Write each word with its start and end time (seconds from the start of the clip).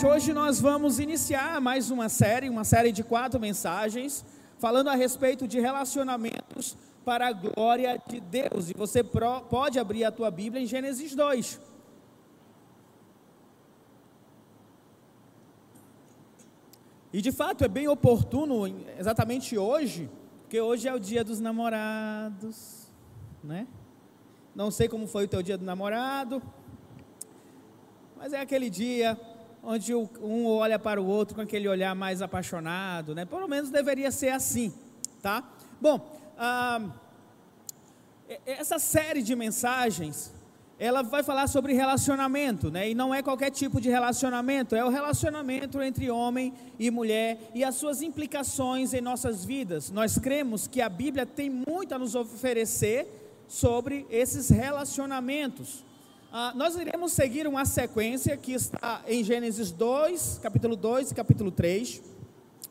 Gente, 0.00 0.12
hoje 0.12 0.32
nós 0.32 0.58
vamos 0.58 0.98
iniciar 0.98 1.60
mais 1.60 1.90
uma 1.90 2.08
série, 2.08 2.48
uma 2.48 2.64
série 2.64 2.90
de 2.90 3.04
quatro 3.04 3.38
mensagens, 3.38 4.24
falando 4.58 4.88
a 4.88 4.94
respeito 4.94 5.46
de 5.46 5.60
relacionamentos 5.60 6.74
para 7.04 7.28
a 7.28 7.32
glória 7.32 8.00
de 8.08 8.18
Deus. 8.18 8.70
E 8.70 8.72
você 8.72 9.04
pode 9.04 9.78
abrir 9.78 10.04
a 10.04 10.10
tua 10.10 10.30
Bíblia 10.30 10.62
em 10.62 10.66
Gênesis 10.66 11.14
2. 11.14 11.60
E 17.12 17.20
de 17.20 17.30
fato 17.30 17.62
é 17.62 17.68
bem 17.68 17.86
oportuno, 17.86 18.66
exatamente 18.98 19.58
hoje, 19.58 20.08
porque 20.40 20.58
hoje 20.58 20.88
é 20.88 20.94
o 20.94 20.98
dia 20.98 21.22
dos 21.22 21.40
namorados, 21.40 22.90
né? 23.44 23.66
Não 24.54 24.70
sei 24.70 24.88
como 24.88 25.06
foi 25.06 25.26
o 25.26 25.28
teu 25.28 25.42
dia 25.42 25.58
do 25.58 25.64
namorado, 25.66 26.42
mas 28.16 28.32
é 28.32 28.40
aquele 28.40 28.70
dia 28.70 29.18
onde 29.62 29.94
um 29.94 30.46
olha 30.46 30.78
para 30.78 31.00
o 31.00 31.06
outro 31.06 31.34
com 31.34 31.40
aquele 31.40 31.68
olhar 31.68 31.94
mais 31.94 32.22
apaixonado, 32.22 33.14
né? 33.14 33.24
Pelo 33.24 33.46
menos 33.46 33.70
deveria 33.70 34.10
ser 34.10 34.30
assim, 34.30 34.72
tá? 35.22 35.44
Bom, 35.80 36.18
ah, 36.38 36.80
essa 38.46 38.78
série 38.78 39.22
de 39.22 39.34
mensagens, 39.34 40.32
ela 40.78 41.02
vai 41.02 41.22
falar 41.22 41.46
sobre 41.46 41.74
relacionamento, 41.74 42.70
né? 42.70 42.88
E 42.88 42.94
não 42.94 43.14
é 43.14 43.22
qualquer 43.22 43.50
tipo 43.50 43.80
de 43.80 43.90
relacionamento, 43.90 44.74
é 44.74 44.84
o 44.84 44.88
relacionamento 44.88 45.82
entre 45.82 46.10
homem 46.10 46.54
e 46.78 46.90
mulher 46.90 47.50
e 47.54 47.62
as 47.62 47.74
suas 47.74 48.00
implicações 48.00 48.94
em 48.94 49.00
nossas 49.00 49.44
vidas. 49.44 49.90
Nós 49.90 50.16
cremos 50.18 50.66
que 50.66 50.80
a 50.80 50.88
Bíblia 50.88 51.26
tem 51.26 51.50
muito 51.50 51.94
a 51.94 51.98
nos 51.98 52.14
oferecer 52.14 53.06
sobre 53.46 54.06
esses 54.08 54.48
relacionamentos. 54.48 55.84
Ah, 56.32 56.52
nós 56.54 56.76
iremos 56.76 57.10
seguir 57.10 57.48
uma 57.48 57.64
sequência 57.64 58.36
que 58.36 58.52
está 58.52 59.02
em 59.08 59.24
Gênesis 59.24 59.72
2, 59.72 60.38
capítulo 60.40 60.76
2 60.76 61.10
e 61.10 61.14
capítulo 61.14 61.50
3. 61.50 62.00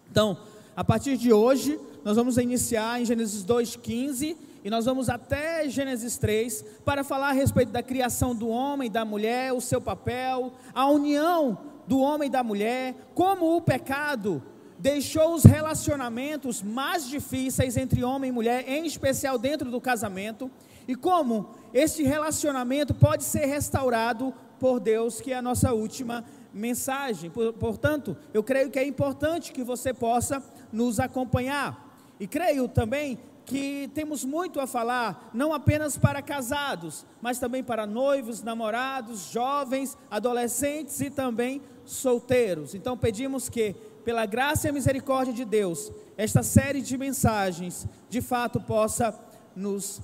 Então, 0.10 0.38
a 0.74 0.82
partir 0.82 1.18
de 1.18 1.34
hoje, 1.34 1.78
nós 2.06 2.16
vamos 2.16 2.38
iniciar 2.38 3.02
em 3.02 3.06
Gênesis 3.06 3.44
2,15 3.44 4.38
e 4.64 4.70
nós 4.70 4.86
vamos 4.86 5.10
até 5.10 5.68
Gênesis 5.68 6.18
3 6.18 6.64
para 6.86 7.04
falar 7.04 7.32
a 7.32 7.34
respeito 7.34 7.74
da 7.74 7.84
criação 7.84 8.34
do 8.34 8.48
homem 8.48 8.88
e 8.88 8.90
da 8.90 9.04
mulher, 9.04 9.52
o 9.52 9.60
seu 9.60 9.82
papel, 9.82 10.54
a 10.74 10.88
união 10.88 11.58
do 11.86 12.00
homem 12.00 12.30
e 12.30 12.32
da 12.32 12.42
mulher, 12.42 12.96
como 13.14 13.58
o 13.58 13.62
pecado 13.62 14.42
deixou 14.80 15.34
os 15.34 15.44
relacionamentos 15.44 16.62
mais 16.62 17.06
difíceis 17.10 17.76
entre 17.76 18.06
homem 18.06 18.30
e 18.30 18.32
mulher, 18.32 18.64
em 18.70 18.86
especial 18.86 19.38
dentro 19.38 19.70
do 19.70 19.82
casamento, 19.82 20.50
e 20.90 20.96
como 20.96 21.52
esse 21.72 22.02
relacionamento 22.02 22.96
pode 22.96 23.24
ser 23.24 23.46
restaurado 23.46 24.34
por 24.60 24.80
Deus, 24.80 25.22
que 25.22 25.32
é 25.32 25.38
a 25.38 25.42
nossa 25.42 25.72
última 25.72 26.26
mensagem. 26.52 27.30
Portanto, 27.30 28.18
eu 28.34 28.42
creio 28.42 28.72
que 28.72 28.80
é 28.80 28.88
importante 28.88 29.52
que 29.52 29.64
você 29.64 29.94
possa 29.94 30.44
nos 30.74 31.00
acompanhar. 31.00 31.96
E 32.20 32.26
creio 32.26 32.68
também 32.68 33.20
que 33.46 33.92
temos 33.94 34.26
muito 34.26 34.60
a 34.60 34.66
falar, 34.66 35.30
não 35.32 35.54
apenas 35.54 35.96
para 35.96 36.24
casados, 36.24 37.06
mas 37.22 37.38
também 37.38 37.64
para 37.64 37.86
noivos, 37.86 38.42
namorados, 38.42 39.30
jovens, 39.32 39.96
adolescentes 40.10 41.00
e 41.02 41.12
também 41.12 41.62
solteiros. 41.86 42.74
Então 42.74 42.98
pedimos 42.98 43.48
que, 43.48 43.76
pela 44.04 44.26
graça 44.26 44.68
e 44.68 44.72
misericórdia 44.72 45.36
de 45.36 45.46
Deus, 45.46 45.92
esta 46.18 46.42
série 46.42 46.82
de 46.82 46.98
mensagens 46.98 47.88
de 48.10 48.22
fato 48.22 48.60
possa 48.60 49.14
nos 49.56 50.02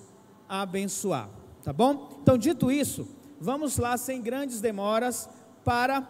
abençoar, 0.48 1.30
tá 1.64 1.74
bom? 1.74 2.20
Então, 2.22 2.38
dito 2.38 2.72
isso, 2.72 3.08
vamos 3.40 3.78
lá 3.78 3.98
sem 3.98 4.22
grandes 4.22 4.62
demoras 4.62 5.30
para 5.64 6.08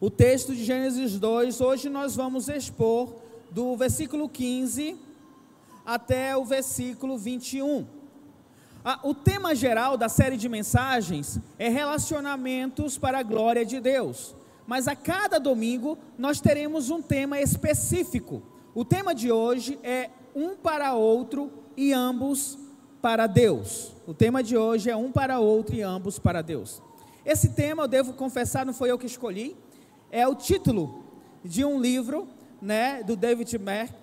o 0.00 0.10
texto 0.10 0.54
de 0.54 0.64
Gênesis 0.64 1.18
2. 1.18 1.60
Hoje 1.60 1.88
nós 1.88 2.14
vamos 2.14 2.48
expor 2.48 3.14
do 3.50 3.76
versículo 3.76 4.28
15 4.28 4.96
até 5.84 6.36
o 6.36 6.44
versículo 6.44 7.16
21. 7.16 7.86
Ah, 8.84 9.00
o 9.02 9.14
tema 9.14 9.54
geral 9.54 9.96
da 9.96 10.08
série 10.08 10.36
de 10.36 10.48
mensagens 10.48 11.40
é 11.58 11.68
relacionamentos 11.68 12.98
para 12.98 13.18
a 13.18 13.22
glória 13.22 13.64
de 13.64 13.80
Deus. 13.80 14.34
Mas 14.66 14.88
a 14.88 14.94
cada 14.94 15.38
domingo 15.38 15.96
nós 16.18 16.40
teremos 16.40 16.90
um 16.90 17.00
tema 17.00 17.40
específico. 17.40 18.42
O 18.74 18.84
tema 18.84 19.14
de 19.14 19.30
hoje 19.32 19.78
é 19.82 20.10
um 20.34 20.54
para 20.54 20.92
outro 20.92 21.50
e 21.76 21.92
ambos 21.92 22.58
para 23.06 23.28
Deus. 23.28 23.92
O 24.04 24.12
tema 24.12 24.42
de 24.42 24.56
hoje 24.56 24.90
é 24.90 24.96
um 24.96 25.12
para 25.12 25.38
outro 25.38 25.76
e 25.76 25.80
ambos 25.80 26.18
para 26.18 26.42
Deus. 26.42 26.82
Esse 27.24 27.50
tema, 27.50 27.84
eu 27.84 27.86
devo 27.86 28.12
confessar, 28.14 28.66
não 28.66 28.74
foi 28.74 28.90
eu 28.90 28.98
que 28.98 29.06
escolhi, 29.06 29.56
é 30.10 30.26
o 30.26 30.34
título 30.34 31.04
de 31.44 31.64
um 31.64 31.80
livro, 31.80 32.26
né, 32.60 33.04
do 33.04 33.14
David 33.14 33.56
Merck. 33.60 33.94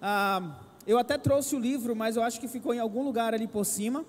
Ah, 0.00 0.58
eu 0.84 0.98
até 0.98 1.16
trouxe 1.16 1.54
o 1.54 1.58
livro, 1.60 1.94
mas 1.94 2.16
eu 2.16 2.22
acho 2.24 2.40
que 2.40 2.48
ficou 2.48 2.74
em 2.74 2.80
algum 2.80 3.04
lugar 3.04 3.32
ali 3.32 3.46
por 3.46 3.64
cima. 3.64 4.04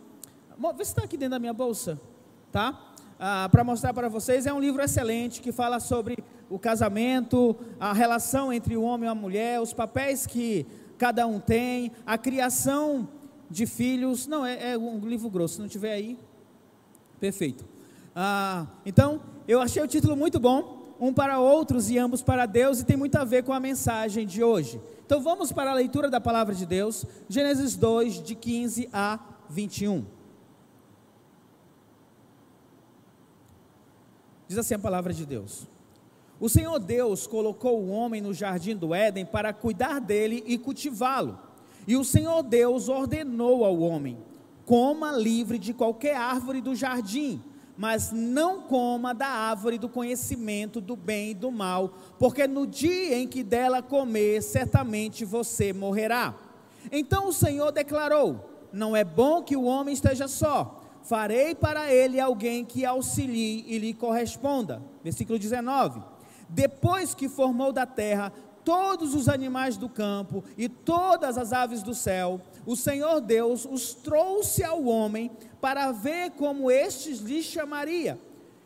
Vê 0.76 0.84
se 0.84 0.90
está 0.90 1.04
aqui 1.04 1.16
dentro 1.16 1.34
da 1.34 1.40
minha 1.40 1.54
bolsa, 1.54 2.02
tá? 2.52 2.92
Ah, 3.20 3.48
para 3.52 3.64
mostrar 3.64 3.94
para 3.94 4.10
vocês, 4.10 4.48
é 4.48 4.52
um 4.52 4.60
livro 4.60 4.82
excelente 4.82 5.44
que 5.44 5.52
fala 5.52 5.80
sobre 5.80 6.18
o 6.50 6.58
casamento, 6.58 7.56
a 7.80 7.94
relação 7.94 8.52
entre 8.52 8.76
o 8.76 8.82
homem 8.82 9.08
e 9.08 9.12
a 9.12 9.14
mulher, 9.14 9.62
os 9.62 9.74
papéis 9.74 10.26
que 10.26 10.66
cada 10.98 11.28
um 11.28 11.40
tem, 11.40 11.92
a 12.04 12.18
criação 12.18 13.08
de 13.54 13.66
filhos. 13.66 14.28
Não, 14.28 14.46
é, 14.46 14.74
é 14.74 14.78
um 14.78 15.00
livro 15.00 15.30
grosso, 15.30 15.56
se 15.56 15.62
não 15.62 15.68
tiver 15.68 15.94
aí, 15.94 16.18
perfeito. 17.20 17.64
Ah, 18.16 18.66
então, 18.86 19.22
eu 19.48 19.62
achei 19.62 19.82
o 19.82 19.88
título 19.88 20.16
muito 20.16 20.40
bom, 20.40 20.94
um 21.00 21.14
para 21.14 21.40
outros 21.40 21.90
e 21.90 21.98
ambos 21.98 22.22
para 22.22 22.46
Deus, 22.46 22.82
e 22.82 22.86
tem 22.86 22.98
muito 22.98 23.16
a 23.16 23.24
ver 23.24 23.44
com 23.44 23.54
a 23.54 23.60
mensagem 23.60 24.26
de 24.26 24.44
hoje. 24.44 24.82
Então 25.06 25.22
vamos 25.22 25.52
para 25.52 25.72
a 25.72 25.74
leitura 25.74 26.10
da 26.10 26.20
palavra 26.20 26.56
de 26.56 26.66
Deus, 26.66 27.06
Gênesis 27.30 27.76
2, 27.76 28.24
de 28.24 28.36
15 28.36 28.90
a 28.92 29.20
21. 29.50 30.06
Diz 34.48 34.58
assim 34.58 34.76
a 34.76 34.80
palavra 34.80 35.14
de 35.14 35.26
Deus: 35.26 35.68
O 36.40 36.48
Senhor 36.48 36.80
Deus 36.80 37.28
colocou 37.28 37.82
o 37.82 37.90
homem 37.90 38.22
no 38.22 38.34
jardim 38.34 38.76
do 38.76 38.94
Éden 38.94 39.26
para 39.26 39.52
cuidar 39.54 40.00
dele 40.00 40.44
e 40.46 40.58
cultivá-lo. 40.58 41.38
E 41.88 41.96
o 41.96 42.04
Senhor 42.04 42.44
Deus 42.44 42.90
ordenou 42.90 43.66
ao 43.66 43.80
homem: 43.80 44.18
coma 44.66 45.12
livre 45.12 45.58
de 45.58 45.74
qualquer 45.74 46.16
árvore 46.16 46.62
do 46.62 46.76
jardim, 46.76 47.42
mas 47.78 48.12
não 48.12 48.62
coma 48.62 49.14
da 49.14 49.28
árvore 49.28 49.78
do 49.78 49.90
conhecimento 49.90 50.80
do 50.80 50.96
bem 50.96 51.32
e 51.32 51.34
do 51.36 51.52
mal, 51.52 51.94
porque 52.20 52.48
no 52.48 52.66
dia 52.68 53.18
em 53.18 53.28
que 53.28 53.44
dela 53.44 53.82
comer, 53.82 54.42
certamente 54.42 55.26
você 55.26 55.74
morrerá. 55.74 56.36
Então 56.92 57.28
o 57.28 57.34
Senhor 57.34 57.72
declarou: 57.72 58.50
Não 58.72 58.96
é 58.96 59.04
bom 59.04 59.42
que 59.42 59.56
o 59.56 59.64
homem 59.64 59.94
esteja 59.94 60.28
só. 60.28 60.80
Farei 61.04 61.54
para 61.54 61.94
ele 61.94 62.18
alguém 62.18 62.64
que 62.64 62.86
auxilie 62.86 63.66
e 63.68 63.78
lhe 63.78 63.94
corresponda. 63.94 64.82
Versículo 65.04 65.38
19. 65.38 66.02
Depois 66.48 67.14
que 67.14 67.28
formou 67.28 67.74
da 67.74 67.86
terra 67.86 68.32
todos 68.64 69.14
os 69.14 69.30
animais 69.30 69.78
do 69.78 69.90
campo 69.90 70.44
e 70.58 70.68
todas 70.68 71.38
as 71.38 71.54
aves 71.54 71.84
do 71.84 71.94
céu, 71.94 72.42
o 72.66 72.76
Senhor 72.76 73.22
Deus 73.22 73.66
os 73.70 73.94
trouxe 73.94 74.64
ao 74.64 74.86
homem 74.86 75.32
para 75.62 75.92
ver 75.92 76.32
como 76.32 76.72
estes 76.72 77.20
lhe 77.20 77.42
chamaria. 77.42 78.20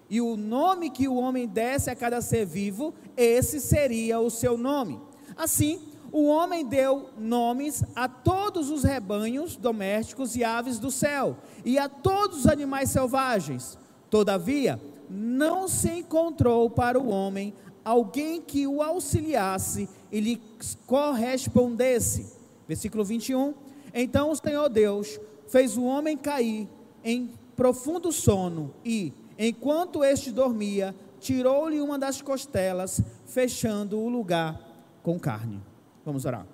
E 0.10 0.22
o 0.22 0.38
nome 0.38 0.90
que 0.90 1.08
o 1.08 1.16
homem 1.16 1.48
desse 1.48 1.90
a 1.90 1.96
cada 1.96 2.22
ser 2.22 2.46
vivo, 2.46 2.94
esse 3.16 3.60
seria 3.60 4.20
o 4.20 4.30
seu 4.30 4.58
nome. 4.58 5.00
Assim, 5.36 5.82
o 6.12 6.28
homem 6.28 6.66
deu 6.66 7.10
nomes 7.18 7.84
a 7.96 8.08
todos 8.08 8.70
os 8.70 8.84
rebanhos 8.84 9.58
domésticos 9.58 10.36
e 10.36 10.44
aves 10.44 10.80
do 10.80 10.90
céu, 10.90 11.38
e 11.66 11.78
a 11.78 11.90
todos 11.90 12.40
os 12.40 12.48
animais 12.48 12.90
selvagens. 12.90 13.78
Todavia, 14.10 14.82
não 15.10 15.68
se 15.68 15.90
encontrou 15.90 16.70
para 16.70 17.00
o 17.00 17.10
homem 17.10 17.54
alguém 17.88 18.42
que 18.42 18.68
o 18.68 18.82
auxiliasse 18.82 19.88
e 20.12 20.20
lhe 20.20 20.42
correspondesse. 20.86 22.34
Versículo 22.68 23.06
21. 23.06 23.54
Então 23.94 24.30
o 24.30 24.36
Senhor 24.36 24.68
Deus 24.68 25.18
fez 25.48 25.78
o 25.78 25.86
homem 25.86 26.18
cair 26.18 26.68
em 27.02 27.32
profundo 27.56 28.12
sono 28.12 28.74
e, 28.84 29.14
enquanto 29.40 30.04
este 30.04 30.34
dormia, 30.34 30.94
tirou-lhe 31.22 31.80
uma 31.80 31.98
das 31.98 32.22
costelas, 32.22 33.02
fechando 33.26 33.98
o 33.98 34.10
lugar 34.10 34.60
com 35.02 35.18
carne. 35.18 35.62
Vamos 36.06 36.26
orar. 36.26 36.46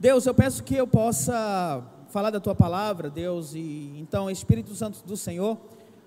Deus, 0.00 0.26
eu 0.26 0.34
peço 0.34 0.64
que 0.64 0.74
eu 0.74 0.86
possa 0.86 1.80
falar 2.08 2.30
da 2.30 2.40
tua 2.40 2.56
palavra, 2.56 3.08
Deus, 3.08 3.54
e 3.54 3.94
então, 3.96 4.28
Espírito 4.28 4.74
Santo 4.74 5.00
do 5.06 5.16
Senhor, 5.16 5.56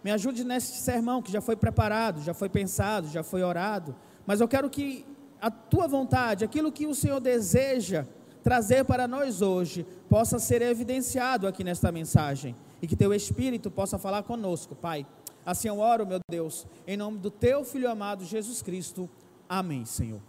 me 0.03 0.11
ajude 0.11 0.43
nesse 0.43 0.81
sermão 0.81 1.21
que 1.21 1.31
já 1.31 1.41
foi 1.41 1.55
preparado, 1.55 2.21
já 2.21 2.33
foi 2.33 2.49
pensado, 2.49 3.07
já 3.07 3.23
foi 3.23 3.43
orado, 3.43 3.95
mas 4.25 4.41
eu 4.41 4.47
quero 4.47 4.69
que 4.69 5.05
a 5.41 5.49
tua 5.49 5.87
vontade, 5.87 6.43
aquilo 6.43 6.71
que 6.71 6.85
o 6.85 6.95
Senhor 6.95 7.19
deseja 7.19 8.05
trazer 8.43 8.85
para 8.85 9.07
nós 9.07 9.41
hoje, 9.41 9.85
possa 10.09 10.39
ser 10.39 10.61
evidenciado 10.61 11.47
aqui 11.47 11.63
nesta 11.63 11.91
mensagem 11.91 12.55
e 12.81 12.87
que 12.87 12.95
teu 12.95 13.13
Espírito 13.13 13.69
possa 13.69 13.97
falar 13.97 14.23
conosco, 14.23 14.75
Pai. 14.75 15.05
Assim 15.45 15.67
eu 15.67 15.79
oro, 15.79 16.05
meu 16.05 16.19
Deus, 16.29 16.67
em 16.87 16.97
nome 16.97 17.17
do 17.17 17.31
teu 17.31 17.63
filho 17.63 17.89
amado 17.89 18.23
Jesus 18.23 18.61
Cristo. 18.61 19.09
Amém, 19.49 19.85
Senhor. 19.85 20.21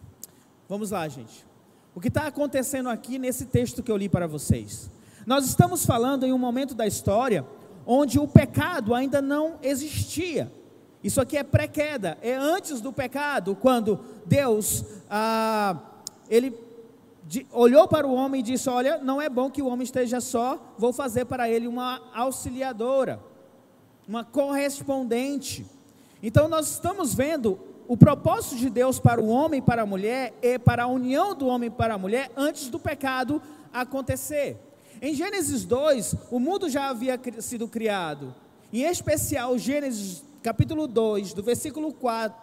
Vamos 0.68 0.90
lá, 0.90 1.06
gente. 1.08 1.46
O 1.94 2.00
que 2.00 2.08
está 2.08 2.26
acontecendo 2.26 2.88
aqui 2.88 3.18
nesse 3.18 3.46
texto 3.46 3.82
que 3.82 3.92
eu 3.92 3.96
li 3.96 4.08
para 4.08 4.26
vocês? 4.26 4.90
Nós 5.26 5.46
estamos 5.46 5.84
falando 5.84 6.24
em 6.24 6.32
um 6.32 6.38
momento 6.38 6.74
da 6.74 6.86
história 6.86 7.46
onde 7.86 8.18
o 8.18 8.26
pecado 8.26 8.94
ainda 8.94 9.20
não 9.20 9.58
existia. 9.62 10.50
Isso 11.02 11.20
aqui 11.20 11.36
é 11.36 11.42
pré-queda, 11.42 12.16
é 12.22 12.34
antes 12.34 12.80
do 12.80 12.92
pecado, 12.92 13.56
quando 13.56 13.98
Deus, 14.24 14.84
ah, 15.10 15.76
ele 16.30 16.56
de, 17.24 17.46
olhou 17.50 17.88
para 17.88 18.06
o 18.06 18.14
homem 18.14 18.40
e 18.40 18.42
disse: 18.42 18.68
Olha, 18.68 18.98
não 18.98 19.20
é 19.20 19.28
bom 19.28 19.50
que 19.50 19.62
o 19.62 19.66
homem 19.66 19.84
esteja 19.84 20.20
só, 20.20 20.74
vou 20.78 20.92
fazer 20.92 21.24
para 21.24 21.48
ele 21.48 21.66
uma 21.66 22.00
auxiliadora, 22.14 23.20
uma 24.06 24.24
correspondente. 24.24 25.66
Então 26.22 26.46
nós 26.46 26.70
estamos 26.70 27.14
vendo 27.14 27.58
o 27.88 27.96
propósito 27.96 28.56
de 28.56 28.70
Deus 28.70 28.98
para 28.98 29.20
o 29.20 29.28
homem 29.28 29.58
e 29.58 29.62
para 29.62 29.82
a 29.82 29.86
mulher 29.86 30.34
e 30.40 30.58
para 30.58 30.84
a 30.84 30.86
união 30.86 31.34
do 31.34 31.46
homem 31.46 31.70
para 31.70 31.94
a 31.94 31.98
mulher 31.98 32.30
antes 32.36 32.68
do 32.68 32.78
pecado 32.78 33.42
acontecer. 33.72 34.56
Em 35.04 35.14
Gênesis 35.14 35.64
2, 35.64 36.14
o 36.30 36.38
mundo 36.38 36.70
já 36.70 36.88
havia 36.88 37.20
sido 37.40 37.66
criado. 37.66 38.32
Em 38.72 38.84
especial, 38.84 39.58
Gênesis 39.58 40.22
capítulo 40.40 40.86
2, 40.86 41.34
do 41.34 41.42
versículo 41.42 41.92
4 41.92 42.40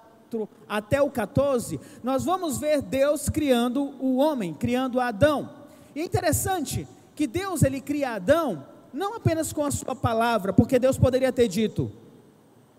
até 0.67 1.01
o 1.01 1.09
14, 1.09 1.79
nós 2.03 2.25
vamos 2.25 2.57
ver 2.57 2.81
Deus 2.81 3.29
criando 3.29 3.95
o 3.97 4.17
homem, 4.17 4.53
criando 4.53 4.99
Adão. 4.99 5.49
E 5.95 6.01
é 6.01 6.03
interessante 6.03 6.85
que 7.15 7.25
Deus 7.25 7.63
ele 7.63 7.79
cria 7.79 8.11
Adão 8.15 8.65
não 8.91 9.15
apenas 9.15 9.53
com 9.53 9.63
a 9.63 9.71
sua 9.71 9.95
palavra, 9.95 10.51
porque 10.51 10.77
Deus 10.77 10.97
poderia 10.97 11.31
ter 11.31 11.47
dito 11.47 11.89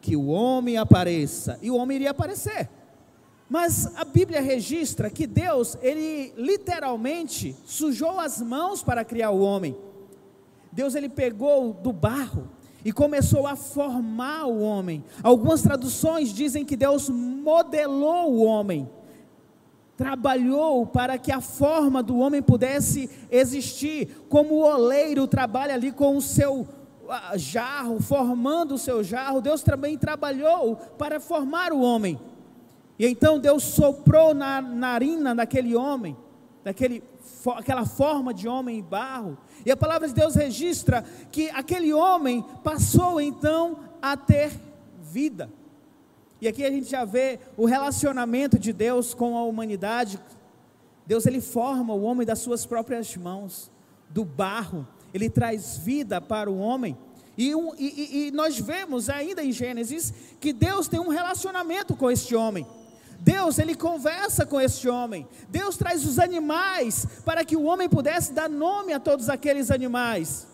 que 0.03 0.15
o 0.15 0.27
homem 0.27 0.77
apareça, 0.77 1.59
e 1.63 1.71
o 1.71 1.77
homem 1.77 1.97
iria 1.97 2.11
aparecer. 2.11 2.69
Mas 3.51 3.91
a 3.97 4.05
Bíblia 4.05 4.41
registra 4.41 5.11
que 5.11 5.27
Deus, 5.27 5.77
ele 5.83 6.33
literalmente 6.37 7.57
sujou 7.67 8.21
as 8.21 8.41
mãos 8.41 8.81
para 8.81 9.05
criar 9.05 9.31
o 9.31 9.41
homem. 9.41 9.77
Deus 10.71 10.95
ele 10.95 11.09
pegou 11.09 11.73
do 11.73 11.93
barro 11.93 12.49
e 12.85 12.93
começou 12.93 13.49
a 13.49 13.57
formar 13.57 14.47
o 14.47 14.61
homem. 14.61 15.05
Algumas 15.21 15.63
traduções 15.63 16.33
dizem 16.33 16.65
que 16.65 16.77
Deus 16.77 17.09
modelou 17.09 18.31
o 18.31 18.45
homem. 18.45 18.89
Trabalhou 19.97 20.87
para 20.87 21.19
que 21.19 21.33
a 21.33 21.41
forma 21.41 22.05
do 22.05 22.19
homem 22.19 22.41
pudesse 22.41 23.11
existir, 23.33 24.27
como 24.29 24.55
o 24.55 24.63
oleiro 24.63 25.27
trabalha 25.27 25.75
ali 25.75 25.91
com 25.91 26.17
o 26.17 26.23
seu 26.23 26.69
jarro, 27.35 28.01
formando 28.01 28.75
o 28.75 28.79
seu 28.79 29.03
jarro, 29.03 29.41
Deus 29.41 29.65
também 29.65 29.99
trabalhou 29.99 30.77
para 30.97 31.19
formar 31.19 31.73
o 31.73 31.81
homem. 31.81 32.17
E 33.01 33.07
então 33.07 33.39
Deus 33.39 33.63
soprou 33.63 34.35
na 34.35 34.61
narina 34.61 35.35
daquele 35.35 35.75
homem, 35.75 36.15
daquele, 36.63 37.03
aquela 37.57 37.87
forma 37.87 38.35
de 38.35 38.47
homem 38.47 38.79
em 38.79 38.83
barro. 38.83 39.39
E 39.65 39.71
a 39.71 39.77
palavra 39.77 40.07
de 40.07 40.13
Deus 40.13 40.35
registra 40.35 41.03
que 41.33 41.49
aquele 41.49 41.95
homem 41.95 42.45
passou 42.63 43.19
então 43.19 43.79
a 44.03 44.19
ter 44.19 44.53
vida. 45.01 45.51
E 46.43 46.47
aqui 46.47 46.63
a 46.63 46.71
gente 46.71 46.91
já 46.91 47.07
vê 47.07 47.39
o 47.57 47.65
relacionamento 47.65 48.59
de 48.59 48.71
Deus 48.71 49.15
com 49.15 49.35
a 49.35 49.45
humanidade. 49.45 50.21
Deus 51.07 51.25
ele 51.25 51.41
forma 51.41 51.95
o 51.95 52.03
homem 52.03 52.27
das 52.27 52.41
suas 52.41 52.67
próprias 52.67 53.17
mãos, 53.17 53.73
do 54.11 54.27
barro. 54.27 54.87
Ele 55.15 55.31
traz 55.31 55.79
vida 55.79 56.21
para 56.21 56.51
o 56.51 56.59
homem. 56.59 56.99
E, 57.39 57.51
e, 57.79 58.27
e 58.27 58.31
nós 58.33 58.61
vemos 58.61 59.09
ainda 59.09 59.43
em 59.43 59.53
Gênesis 59.53 60.13
que 60.39 60.53
Deus 60.53 60.87
tem 60.87 61.01
um 61.01 61.09
relacionamento 61.09 61.97
com 61.97 62.11
este 62.11 62.37
homem. 62.37 62.67
Deus, 63.21 63.59
ele 63.59 63.75
conversa 63.75 64.47
com 64.47 64.61
este 64.61 64.89
homem. 64.89 65.29
Deus 65.49 65.77
traz 65.77 66.07
os 66.07 66.19
animais 66.19 67.07
para 67.25 67.45
que 67.45 67.57
o 67.57 67.65
homem 67.65 67.89
pudesse 67.89 68.33
dar 68.33 68.49
nome 68.49 68.93
a 68.93 69.01
todos 69.01 69.29
aqueles 69.29 69.71
animais. 69.71 70.49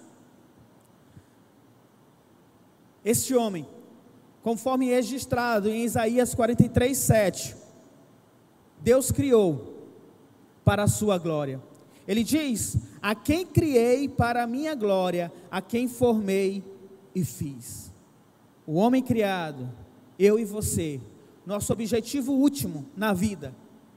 Este 3.04 3.36
homem, 3.36 3.66
conforme 4.42 4.86
registrado 4.86 5.68
em 5.68 5.84
Isaías 5.84 6.34
43, 6.34 6.96
7, 6.98 7.56
Deus 8.80 9.12
criou 9.12 9.76
para 10.64 10.82
a 10.82 10.88
sua 10.88 11.16
glória. 11.19 11.62
Ele 12.06 12.24
diz: 12.24 12.76
A 13.00 13.14
quem 13.14 13.46
criei 13.46 14.08
para 14.08 14.42
a 14.42 14.46
minha 14.46 14.74
glória, 14.74 15.32
a 15.50 15.62
quem 15.62 15.86
formei 15.86 16.64
e 17.14 17.24
fiz. 17.24 17.92
O 18.66 18.74
homem 18.74 19.02
criado, 19.02 19.70
eu 20.19 20.36
e 20.36 20.44
você, 20.44 21.00
nosso 21.46 21.72
objetivo 21.72 22.32
último 22.32 22.84
na 22.96 23.12
vida 23.12 23.54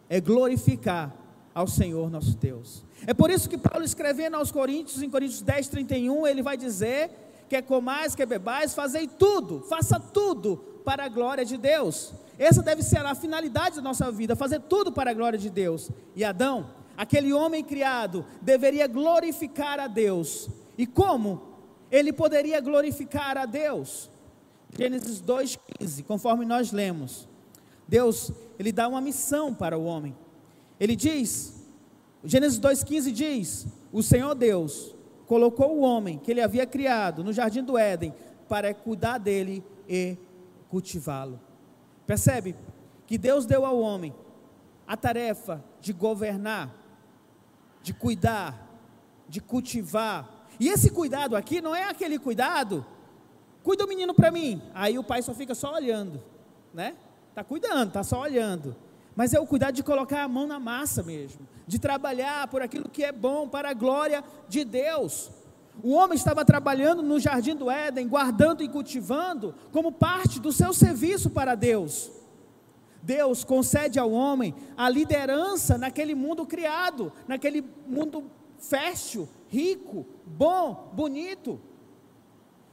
é 0.07 0.21
glorificar 0.21 1.13
ao 1.53 1.67
Senhor 1.67 2.09
nosso 2.09 2.37
Deus. 2.37 2.83
É 3.07 3.13
por 3.13 3.29
isso 3.29 3.49
que 3.49 3.57
Paulo 3.57 3.83
escrevendo 3.83 4.35
aos 4.35 4.51
Coríntios, 4.51 5.01
em 5.01 5.09
Coríntios 5.09 5.41
10, 5.41 5.67
31, 5.67 6.27
ele 6.27 6.41
vai 6.41 6.55
dizer: 6.55 7.09
quer 7.49 7.63
comais, 7.63 8.15
quer 8.15 8.25
bebais, 8.25 8.73
fazei 8.73 9.07
tudo, 9.07 9.61
faça 9.61 9.99
tudo 9.99 10.57
para 10.85 11.05
a 11.05 11.09
glória 11.09 11.43
de 11.43 11.57
Deus. 11.57 12.13
Essa 12.37 12.61
deve 12.61 12.83
ser 12.83 13.05
a 13.05 13.15
finalidade 13.15 13.77
da 13.77 13.81
nossa 13.81 14.11
vida, 14.11 14.35
fazer 14.35 14.61
tudo 14.61 14.91
para 14.91 15.11
a 15.11 15.13
glória 15.13 15.37
de 15.37 15.49
Deus. 15.49 15.89
E 16.15 16.23
Adão, 16.23 16.69
aquele 16.95 17.33
homem 17.33 17.63
criado, 17.63 18.25
deveria 18.41 18.87
glorificar 18.87 19.79
a 19.79 19.87
Deus. 19.87 20.49
E 20.77 20.87
como 20.87 21.41
ele 21.91 22.13
poderia 22.13 22.61
glorificar 22.61 23.37
a 23.37 23.45
Deus? 23.45 24.09
Gênesis 24.77 25.21
2,15, 25.21 26.03
conforme 26.05 26.45
nós 26.45 26.71
lemos. 26.71 27.27
Deus, 27.89 28.31
ele 28.59 28.71
dá 28.71 28.87
uma 28.87 29.01
missão 29.01 29.51
para 29.51 29.75
o 29.75 29.83
homem. 29.83 30.15
Ele 30.79 30.95
diz, 30.95 31.67
Gênesis 32.23 32.59
2,15 32.59 33.11
diz: 33.11 33.67
O 33.91 34.03
Senhor 34.03 34.35
Deus 34.35 34.95
colocou 35.25 35.75
o 35.75 35.81
homem 35.81 36.19
que 36.19 36.29
ele 36.29 36.39
havia 36.39 36.67
criado 36.67 37.23
no 37.23 37.33
jardim 37.33 37.63
do 37.63 37.77
Éden 37.77 38.13
para 38.47 38.73
cuidar 38.75 39.17
dele 39.17 39.63
e 39.87 40.17
cultivá-lo. 40.69 41.39
Percebe 42.05 42.55
que 43.07 43.17
Deus 43.17 43.47
deu 43.47 43.65
ao 43.65 43.79
homem 43.79 44.13
a 44.87 44.95
tarefa 44.95 45.63
de 45.81 45.91
governar, 45.91 46.71
de 47.81 47.91
cuidar, 47.91 48.69
de 49.27 49.41
cultivar. 49.41 50.47
E 50.59 50.69
esse 50.69 50.91
cuidado 50.91 51.35
aqui 51.35 51.59
não 51.59 51.75
é 51.75 51.85
aquele 51.85 52.19
cuidado, 52.19 52.85
cuida 53.63 53.83
o 53.83 53.87
menino 53.87 54.13
para 54.13 54.29
mim, 54.29 54.61
aí 54.75 54.99
o 54.99 55.03
pai 55.03 55.23
só 55.23 55.33
fica 55.33 55.55
só 55.55 55.73
olhando, 55.73 56.21
né? 56.71 56.95
Está 57.29 57.43
cuidando, 57.43 57.89
está 57.89 58.03
só 58.03 58.21
olhando. 58.21 58.75
Mas 59.15 59.33
é 59.33 59.39
o 59.39 59.45
cuidado 59.45 59.73
de 59.73 59.83
colocar 59.83 60.23
a 60.23 60.27
mão 60.27 60.47
na 60.47 60.59
massa 60.59 61.03
mesmo, 61.03 61.47
de 61.67 61.77
trabalhar 61.77 62.47
por 62.47 62.61
aquilo 62.61 62.87
que 62.89 63.03
é 63.03 63.11
bom 63.11 63.47
para 63.47 63.69
a 63.69 63.73
glória 63.73 64.23
de 64.47 64.63
Deus. 64.63 65.29
O 65.83 65.93
homem 65.93 66.15
estava 66.15 66.43
trabalhando 66.43 67.01
no 67.01 67.19
jardim 67.19 67.55
do 67.55 67.69
Éden, 67.69 68.07
guardando 68.07 68.63
e 68.63 68.69
cultivando, 68.69 69.55
como 69.71 69.91
parte 69.91 70.39
do 70.39 70.51
seu 70.51 70.73
serviço 70.73 71.29
para 71.29 71.55
Deus. 71.55 72.11
Deus 73.01 73.43
concede 73.43 73.97
ao 73.97 74.11
homem 74.11 74.53
a 74.75 74.89
liderança 74.89 75.77
naquele 75.77 76.13
mundo 76.13 76.45
criado, 76.45 77.11
naquele 77.27 77.63
mundo 77.87 78.29
fértil, 78.57 79.27
rico, 79.47 80.05
bom, 80.25 80.91
bonito. 80.93 81.59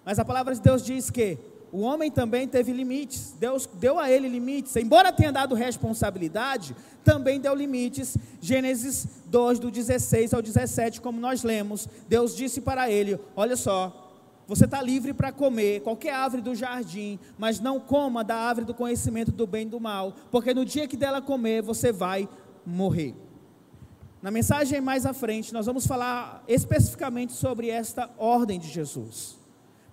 Mas 0.05 0.19
a 0.19 0.25
palavra 0.25 0.55
de 0.55 0.61
Deus 0.61 0.83
diz 0.85 1.11
que 1.11 1.39
o 1.73 1.81
homem 1.81 2.11
também 2.11 2.47
teve 2.47 2.73
limites. 2.73 3.35
Deus 3.39 3.69
deu 3.75 3.99
a 3.99 4.11
ele 4.11 4.29
limites. 4.29 4.75
Embora 4.77 5.13
tenha 5.13 5.33
dado 5.33 5.55
responsabilidade, 5.55 6.75
também 7.05 7.41
deu 7.41 7.55
limites. 7.55 8.17
Gênesis 8.41 9.07
2, 9.27 9.59
do 9.59 9.71
16 9.71 10.33
ao 10.33 10.43
17, 10.43 11.01
como 11.01 11.21
nós 11.21 11.43
lemos. 11.43 11.89
Deus 12.09 12.35
disse 12.37 12.61
para 12.61 12.91
ele: 12.91 13.19
Olha 13.35 13.57
só, 13.57 14.07
você 14.47 14.65
está 14.65 14.81
livre 14.81 15.13
para 15.13 15.33
comer 15.33 15.81
qualquer 15.81 16.15
árvore 16.15 16.43
do 16.43 16.55
jardim, 16.55 17.19
mas 17.37 17.59
não 17.59 17.81
coma 17.81 18.23
da 18.23 18.37
árvore 18.37 18.67
do 18.67 18.75
conhecimento 18.75 19.33
do 19.33 19.47
bem 19.47 19.67
e 19.67 19.71
do 19.71 19.81
mal, 19.81 20.15
porque 20.31 20.55
no 20.55 20.65
dia 20.65 20.87
que 20.87 20.97
dela 20.97 21.21
comer, 21.21 21.63
você 21.63 21.91
vai 21.91 22.29
morrer. 22.65 23.15
Na 24.23 24.31
mensagem 24.31 24.81
mais 24.81 25.05
à 25.05 25.13
frente, 25.13 25.53
nós 25.53 25.67
vamos 25.67 25.87
falar 25.87 26.43
especificamente 26.49 27.33
sobre 27.33 27.71
esta 27.71 28.09
ordem 28.19 28.59
de 28.59 28.69
Jesus. 28.69 29.37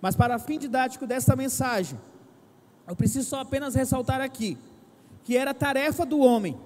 Mas 0.04 0.14
para 0.14 0.38
fim 0.38 0.58
didático 0.58 1.06
desta 1.06 1.34
mensagem, 1.34 1.98
eu 2.86 2.94
preciso 2.94 3.26
só 3.26 3.40
apenas 3.40 3.74
ressaltar 3.74 4.20
aqui 4.20 4.58
que 5.22 5.34
era 5.34 5.54
tarefa 5.54 6.04
do 6.04 6.18
homem 6.18 6.60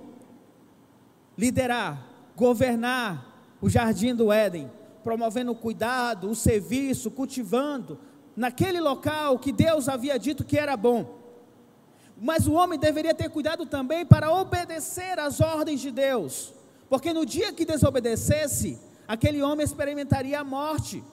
liderar, 1.37 2.05
governar 2.35 3.57
o 3.63 3.71
jardim 3.71 4.13
do 4.13 4.33
Éden, 4.33 4.69
promovendo 5.05 5.53
o 5.53 5.55
cuidado, 5.55 6.29
o 6.29 6.35
serviço, 6.35 7.13
cultivando 7.13 8.01
naquele 8.35 8.81
local 8.81 9.39
que 9.39 9.53
Deus 9.53 9.89
havia 9.89 10.19
dito 10.19 10.45
que 10.45 10.59
era 10.59 10.77
bom. 10.77 11.17
Mas 12.21 12.49
o 12.49 12.55
homem 12.55 12.77
deveria 12.77 13.15
ter 13.15 13.31
cuidado 13.31 13.65
também 13.67 14.05
para 14.05 14.33
obedecer 14.33 15.17
às 15.21 15.41
ordens 15.41 15.81
de 15.81 15.93
Deus, 15.93 16.53
porque 16.91 17.13
no 17.13 17.25
dia 17.25 17.53
que 17.53 17.65
desobedecesse, 17.65 18.81
aquele 19.07 19.41
homem 19.41 19.65
experimentaria 19.65 20.41
a 20.41 20.43
morte. 20.43 21.05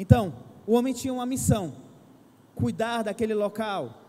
Então, 0.00 0.32
o 0.66 0.72
homem 0.72 0.94
tinha 0.94 1.12
uma 1.12 1.26
missão: 1.26 1.74
cuidar 2.54 3.02
daquele 3.02 3.34
local, 3.34 4.00